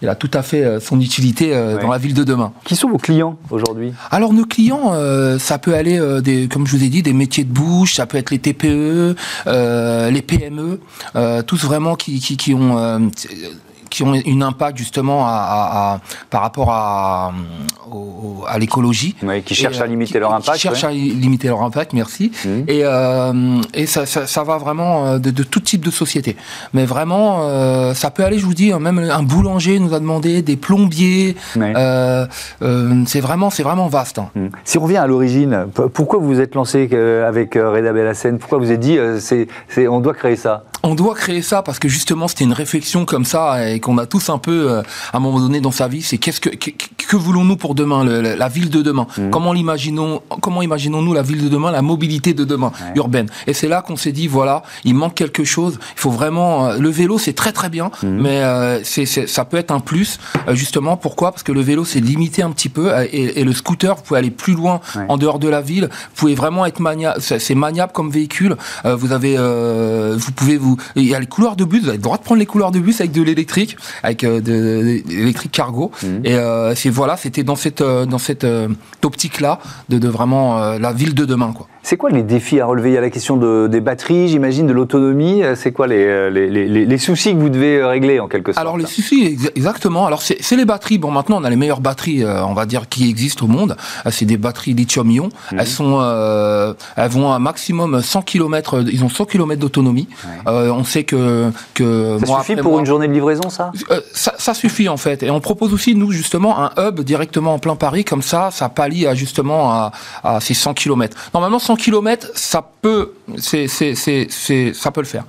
il 0.00 0.08
a 0.08 0.14
tout 0.14 0.30
à 0.32 0.42
fait 0.42 0.78
son 0.78 1.00
utilité 1.00 1.50
dans 1.82 1.90
la 1.90 1.98
ville 1.98 2.14
de 2.14 2.22
demain. 2.22 2.52
Qui 2.64 2.76
sont 2.76 2.88
vos 2.88 2.98
clients 2.98 3.36
aujourd'hui? 3.50 3.92
Alors 4.12 4.32
nos 4.32 4.44
clients, 4.44 4.92
ça 5.40 5.58
peut 5.58 5.74
aller 5.74 5.98
des, 6.22 6.46
comme 6.46 6.68
je 6.68 6.76
vous 6.76 6.84
ai 6.84 6.88
dit, 6.88 7.02
des 7.02 7.12
métiers 7.12 7.42
de 7.42 7.52
bouche, 7.52 7.94
ça 7.94 8.06
peut 8.06 8.16
être 8.16 8.30
les 8.30 8.38
TPE, 8.38 9.16
les 9.46 10.22
PME, 10.22 10.78
tous 11.48 11.64
vraiment 11.64 11.96
qui, 11.96 12.20
qui, 12.20 12.36
qui 12.36 12.54
ont 12.54 13.10
qui 13.90 14.02
ont 14.02 14.14
une 14.14 14.42
impact 14.42 14.78
justement 14.78 15.24
à, 15.26 16.00
par 16.30 16.42
rapport 16.42 16.70
à, 16.70 17.32
à 18.46 18.58
l'écologie. 18.58 19.14
qui 19.44 19.54
cherchent 19.54 19.80
à 19.80 19.86
limiter 19.86 20.18
leur 20.18 20.32
impact. 20.32 20.56
Qui 20.56 20.62
cherchent 20.62 20.84
à 20.84 20.90
limiter 20.90 21.48
leur 21.48 21.62
impact, 21.62 21.92
merci. 21.92 22.32
Mmh. 22.44 22.48
Et, 22.68 22.80
euh, 22.84 23.60
et 23.74 23.86
ça, 23.86 24.06
ça, 24.06 24.44
va 24.44 24.58
vraiment 24.58 25.06
euh, 25.06 25.18
de, 25.18 25.42
tout 25.42 25.60
type 25.60 25.84
de 25.84 25.90
société. 25.90 26.36
Mais 26.72 26.84
vraiment, 26.84 27.40
euh, 27.42 27.94
ça 27.94 28.10
peut 28.10 28.24
aller, 28.24 28.38
je 28.38 28.44
vous 28.44 28.54
dis, 28.54 28.72
hein, 28.72 28.78
même 28.78 28.98
un 28.98 29.22
boulanger 29.22 29.78
nous 29.78 29.94
a 29.94 30.00
demandé, 30.00 30.42
des 30.42 30.56
plombiers. 30.56 31.36
c'est 31.54 33.20
vraiment, 33.20 33.50
c'est 33.50 33.62
vraiment 33.62 33.88
vaste. 33.88 34.18
Hein. 34.18 34.30
Mmh. 34.34 34.46
Si 34.64 34.78
on 34.78 34.82
revient 34.82 34.96
à 34.98 35.06
l'origine, 35.06 35.66
pourquoi 35.94 36.18
vous 36.18 36.28
vous 36.28 36.40
êtes 36.40 36.54
lancé 36.54 36.88
avec 37.26 37.54
Reda 37.54 37.92
Bellassène? 37.92 38.38
Pourquoi 38.38 38.58
vous 38.58 38.72
êtes 38.72 38.80
dit, 38.80 38.98
c'est, 39.18 39.48
on 39.88 40.00
doit 40.00 40.14
créer 40.14 40.36
ça? 40.36 40.64
On 40.82 40.94
doit 40.94 41.14
créer 41.14 41.42
ça 41.42 41.62
parce 41.62 41.78
que 41.78 41.88
justement 41.88 42.28
c'était 42.28 42.44
une 42.44 42.52
réflexion 42.52 43.04
comme 43.04 43.24
ça 43.24 43.68
et 43.68 43.80
qu'on 43.80 43.98
a 43.98 44.06
tous 44.06 44.30
un 44.30 44.38
peu 44.38 44.70
euh, 44.70 44.82
à 45.12 45.16
un 45.16 45.20
moment 45.20 45.40
donné 45.40 45.60
dans 45.60 45.70
sa 45.70 45.88
vie. 45.88 46.02
C'est 46.02 46.18
qu'est-ce 46.18 46.40
que 46.40 46.50
que, 46.50 47.16
voulons-nous 47.16 47.56
pour 47.56 47.74
demain, 47.74 48.04
la 48.04 48.48
ville 48.48 48.70
de 48.70 48.82
demain? 48.82 49.06
Mmh. 49.16 49.30
Comment 49.30 49.52
l'imaginons 49.52 50.22
Comment 50.40 50.62
imaginons-nous 50.62 51.14
la 51.14 51.22
ville 51.22 51.42
de 51.42 51.48
demain, 51.48 51.70
la 51.70 51.82
mobilité 51.82 52.34
de 52.34 52.44
demain 52.44 52.72
urbaine? 52.94 53.28
Et 53.46 53.54
c'est 53.54 53.68
là 53.68 53.82
qu'on 53.82 53.96
s'est 53.96 54.12
dit 54.12 54.28
voilà, 54.28 54.62
il 54.84 54.94
manque 54.94 55.14
quelque 55.14 55.44
chose. 55.44 55.78
Il 55.96 56.00
faut 56.00 56.10
vraiment 56.10 56.66
euh, 56.66 56.78
le 56.78 56.90
vélo, 56.90 57.18
c'est 57.18 57.32
très 57.32 57.52
très 57.52 57.70
bien, 57.70 57.90
mmh. 58.02 58.08
mais 58.08 58.42
euh, 58.42 58.80
c'est, 58.84 59.06
ça 59.06 59.44
peut 59.44 59.56
être 59.56 59.70
un 59.70 59.80
plus 59.80 60.18
justement. 60.48 60.96
Pourquoi? 60.96 61.32
Parce 61.32 61.42
que 61.42 61.52
le 61.52 61.60
vélo 61.60 61.84
c'est 61.84 62.00
limité 62.00 62.42
un 62.42 62.50
petit 62.50 62.68
peu 62.68 62.92
et, 63.12 63.44
le 63.44 63.52
scooter, 63.52 63.96
vous 63.96 64.02
pouvez 64.02 64.18
aller 64.18 64.30
plus 64.30 64.54
loin 64.54 64.80
en 65.08 65.16
dehors 65.16 65.38
de 65.38 65.48
la 65.48 65.60
ville. 65.60 65.88
Vous 65.90 66.16
pouvez 66.16 66.34
vraiment 66.34 66.66
être 66.66 66.80
maniable, 66.80 67.20
c'est 67.20 67.54
maniable 67.54 67.92
comme 67.92 68.10
véhicule. 68.10 68.56
vous 68.84 69.12
avez, 69.12 69.36
vous 69.36 70.32
pouvez 70.32 70.56
vous 70.56 70.67
il 70.96 71.04
y 71.04 71.14
a 71.14 71.20
les 71.20 71.26
couloirs 71.26 71.56
de 71.56 71.64
bus, 71.64 71.82
vous 71.82 71.88
avez 71.88 71.98
le 71.98 72.02
droit 72.02 72.18
de 72.18 72.22
prendre 72.22 72.38
les 72.38 72.46
couloirs 72.46 72.70
de 72.70 72.80
bus 72.80 73.00
avec 73.00 73.12
de 73.12 73.22
l'électrique, 73.22 73.76
avec 74.02 74.24
euh, 74.24 74.40
de, 74.40 75.02
l'électrique 75.08 75.52
cargo. 75.52 75.90
Mhm. 76.02 76.20
Et 76.24 76.34
euh, 76.34 76.74
c'est 76.74 76.90
voilà, 76.90 77.16
c'était 77.16 77.44
dans 77.44 77.56
cette 77.56 77.80
euh, 77.80 78.06
dans 78.06 78.18
cette 78.18 78.46
optique 79.02 79.40
là 79.40 79.60
de, 79.88 79.98
de 79.98 80.08
vraiment 80.08 80.58
la 80.78 80.92
ville 80.92 81.14
de 81.14 81.24
demain 81.24 81.52
quoi. 81.52 81.68
C'est 81.88 81.96
quoi 81.96 82.10
les 82.10 82.22
défis 82.22 82.60
à 82.60 82.66
relever? 82.66 82.90
Il 82.90 82.92
y 82.92 82.98
a 82.98 83.00
la 83.00 83.08
question 83.08 83.38
de, 83.38 83.66
des 83.66 83.80
batteries, 83.80 84.28
j'imagine, 84.28 84.66
de 84.66 84.74
l'autonomie. 84.74 85.42
C'est 85.54 85.72
quoi 85.72 85.86
les, 85.86 86.30
les, 86.30 86.50
les, 86.50 86.84
les, 86.84 86.98
soucis 86.98 87.32
que 87.32 87.38
vous 87.38 87.48
devez 87.48 87.82
régler 87.82 88.20
en 88.20 88.28
quelque 88.28 88.52
sorte? 88.52 88.60
Alors 88.60 88.76
les 88.76 88.84
soucis, 88.84 89.38
exactement. 89.56 90.04
Alors 90.04 90.20
c'est 90.20 90.56
les 90.56 90.66
batteries. 90.66 90.98
Bon, 90.98 91.10
maintenant 91.10 91.40
on 91.40 91.44
a 91.44 91.48
les 91.48 91.56
meilleures 91.56 91.80
batteries, 91.80 92.26
on 92.26 92.52
va 92.52 92.66
dire, 92.66 92.90
qui 92.90 93.08
existent 93.08 93.46
au 93.46 93.48
monde. 93.48 93.74
C'est 94.10 94.26
des 94.26 94.36
batteries 94.36 94.74
lithium-ion. 94.74 95.30
Mhm. 95.50 95.58
Elles 95.58 95.66
sont, 95.66 96.74
elles 96.96 97.08
vont 97.08 97.32
à 97.32 97.36
un 97.36 97.38
maximum 97.38 98.02
100 98.02 98.20
km. 98.20 98.84
Ils 98.92 99.02
ont 99.02 99.08
100 99.08 99.24
km 99.24 99.58
d'autonomie. 99.58 100.08
Euh, 100.46 100.70
on 100.70 100.84
sait 100.84 101.04
que, 101.04 101.50
que 101.72 102.18
ça 102.22 102.40
suffit 102.40 102.56
pour 102.56 102.78
une 102.78 102.84
journée 102.84 103.08
de 103.08 103.14
livraison, 103.14 103.48
euh, 103.90 104.00
ça, 104.12 104.34
ça, 104.36 104.52
suffit 104.52 104.90
en 104.90 104.98
fait. 104.98 105.22
Et 105.22 105.30
on 105.30 105.40
propose 105.40 105.72
aussi 105.72 105.94
nous 105.94 106.12
justement 106.12 106.60
un 106.60 106.70
hub 106.76 107.00
directement 107.00 107.54
en 107.54 107.58
plein 107.58 107.76
Paris, 107.76 108.04
comme 108.04 108.20
ça, 108.20 108.50
ça 108.50 108.68
pallie 108.68 109.06
à, 109.06 109.14
justement 109.14 109.72
à, 109.72 109.92
à 110.22 110.40
ces 110.40 110.52
100 110.52 110.74
km. 110.74 111.16
Normalement, 111.32 111.58
100 111.58 111.77
km, 111.78 112.30
ça 112.34 112.60
peut, 112.82 113.14
c'est, 113.38 113.66
c'est, 113.68 113.94
c'est, 113.94 114.74
ça 114.74 114.90
peut 114.90 115.00
le 115.00 115.06
faire. 115.06 115.24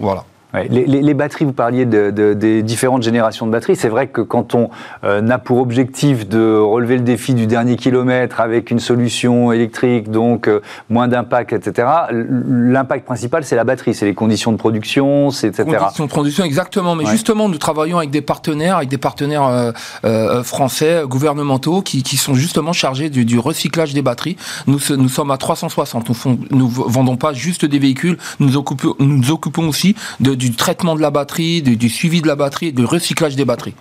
voilà. 0.00 0.24
Les, 0.70 1.14
batteries, 1.14 1.44
vous 1.44 1.52
parliez 1.52 1.84
de, 1.84 2.10
des 2.10 2.62
différentes 2.62 3.02
générations 3.02 3.46
de 3.46 3.52
batteries. 3.52 3.76
C'est 3.76 3.88
vrai 3.88 4.08
que 4.08 4.20
quand 4.20 4.54
on 4.54 4.70
euh, 5.04 5.28
a 5.28 5.38
pour 5.38 5.58
objectif 5.58 6.28
de 6.28 6.56
relever 6.58 6.96
le 6.96 7.02
défi 7.02 7.34
du 7.34 7.46
dernier 7.46 7.76
kilomètre 7.76 8.40
avec 8.40 8.70
une 8.70 8.80
solution 8.80 9.52
électrique, 9.52 10.10
donc 10.10 10.48
euh, 10.48 10.60
moins 10.88 11.08
d'impact, 11.08 11.52
etc., 11.52 11.88
l'impact 12.10 13.04
principal, 13.04 13.44
c'est 13.44 13.56
la 13.56 13.64
batterie, 13.64 13.94
c'est 13.94 14.06
les 14.06 14.14
conditions 14.14 14.52
de 14.52 14.56
production, 14.56 15.30
c'est 15.30 15.48
etc. 15.48 15.64
Conditions 15.78 16.04
de 16.04 16.10
production, 16.10 16.44
exactement. 16.44 16.94
Mais 16.94 17.06
justement, 17.06 17.48
nous 17.48 17.58
travaillons 17.58 17.98
avec 17.98 18.10
des 18.10 18.22
partenaires, 18.22 18.76
avec 18.76 18.88
des 18.88 18.98
partenaires 18.98 19.72
euh, 20.04 20.42
français, 20.42 21.02
gouvernementaux, 21.04 21.82
qui, 21.82 22.02
qui, 22.02 22.16
sont 22.16 22.34
justement 22.34 22.72
chargés 22.72 23.10
du, 23.10 23.24
du, 23.24 23.38
recyclage 23.38 23.94
des 23.94 24.02
batteries. 24.02 24.36
Nous, 24.66 24.78
nous 24.96 25.08
sommes 25.08 25.30
à 25.30 25.36
360. 25.36 26.08
Nous 26.50 26.50
ne 26.50 26.64
vendons 26.64 27.16
pas 27.16 27.32
juste 27.32 27.64
des 27.64 27.78
véhicules, 27.78 28.18
nous 28.40 28.56
occupons, 28.56 28.94
nous 28.98 29.30
occupons 29.30 29.68
aussi 29.68 29.94
de 30.20 30.34
du 30.34 30.47
traitement 30.54 30.94
de 30.94 31.00
la 31.00 31.10
batterie, 31.10 31.62
du, 31.62 31.88
suivi 31.88 32.22
de 32.22 32.28
la 32.28 32.36
batterie, 32.36 32.72
du 32.72 32.84
recyclage 32.84 33.36
des 33.36 33.44
batteries. 33.44 33.74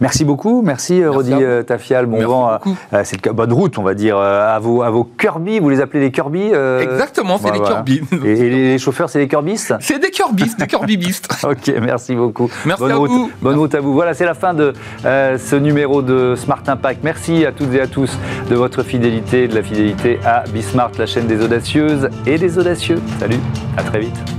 Merci 0.00 0.24
beaucoup, 0.24 0.62
merci, 0.62 1.02
euh, 1.02 1.10
Rodi 1.10 1.32
euh, 1.32 1.62
Tafial. 1.62 2.06
Bon 2.06 2.26
vent, 2.26 2.58
c'est 3.04 3.24
le 3.24 3.32
bonne 3.32 3.52
route, 3.52 3.78
on 3.78 3.82
va 3.82 3.94
dire, 3.94 4.16
euh, 4.18 4.54
à 4.54 4.58
vos, 4.58 4.82
à 4.82 4.90
vos 4.90 5.04
Kirby, 5.04 5.58
vous 5.58 5.70
les 5.70 5.80
appelez 5.80 6.00
les 6.00 6.10
Kirby 6.10 6.52
Exactement, 6.80 7.38
c'est 7.38 7.52
les 7.52 7.60
Kirby. 7.60 8.02
Et, 8.24 8.48
les 8.48 8.78
chauffeurs, 8.78 9.08
c'est 9.10 9.18
les 9.18 9.28
Kirbystes 9.28 9.74
C'est 9.80 9.98
des 9.98 10.10
Kirbystes, 10.10 10.58
des 10.58 10.66
Kirbybistes. 10.66 11.28
ok, 11.42 11.72
merci 11.80 12.14
beaucoup. 12.14 12.50
Merci 12.64 12.82
bonne 12.82 12.92
à 12.92 12.96
route, 12.96 13.10
vous. 13.10 13.30
Bonne 13.40 13.58
route 13.58 13.74
à 13.74 13.80
vous. 13.80 13.92
Voilà, 13.92 14.14
c'est 14.14 14.26
la 14.26 14.34
fin 14.34 14.54
de 14.54 14.72
ce 15.02 15.56
numéro 15.56 16.02
de 16.02 16.34
Smart 16.36 16.62
Impact. 16.66 17.02
Merci 17.04 17.46
à 17.46 17.52
toutes 17.52 17.74
et 17.74 17.80
à 17.80 17.86
tous 17.86 18.18
de 18.50 18.54
votre 18.54 18.82
fidélité, 18.82 19.48
de 19.48 19.54
la 19.54 19.62
fidélité 19.62 20.18
à 20.24 20.44
Bismart, 20.52 20.92
la 20.98 21.06
chaîne 21.06 21.26
des 21.26 21.42
audacieuses 21.42 22.08
et 22.26 22.38
des 22.38 22.58
audacieux. 22.58 23.00
Salut, 23.18 23.40
à 23.76 23.82
très 23.82 24.00
vite. 24.00 24.37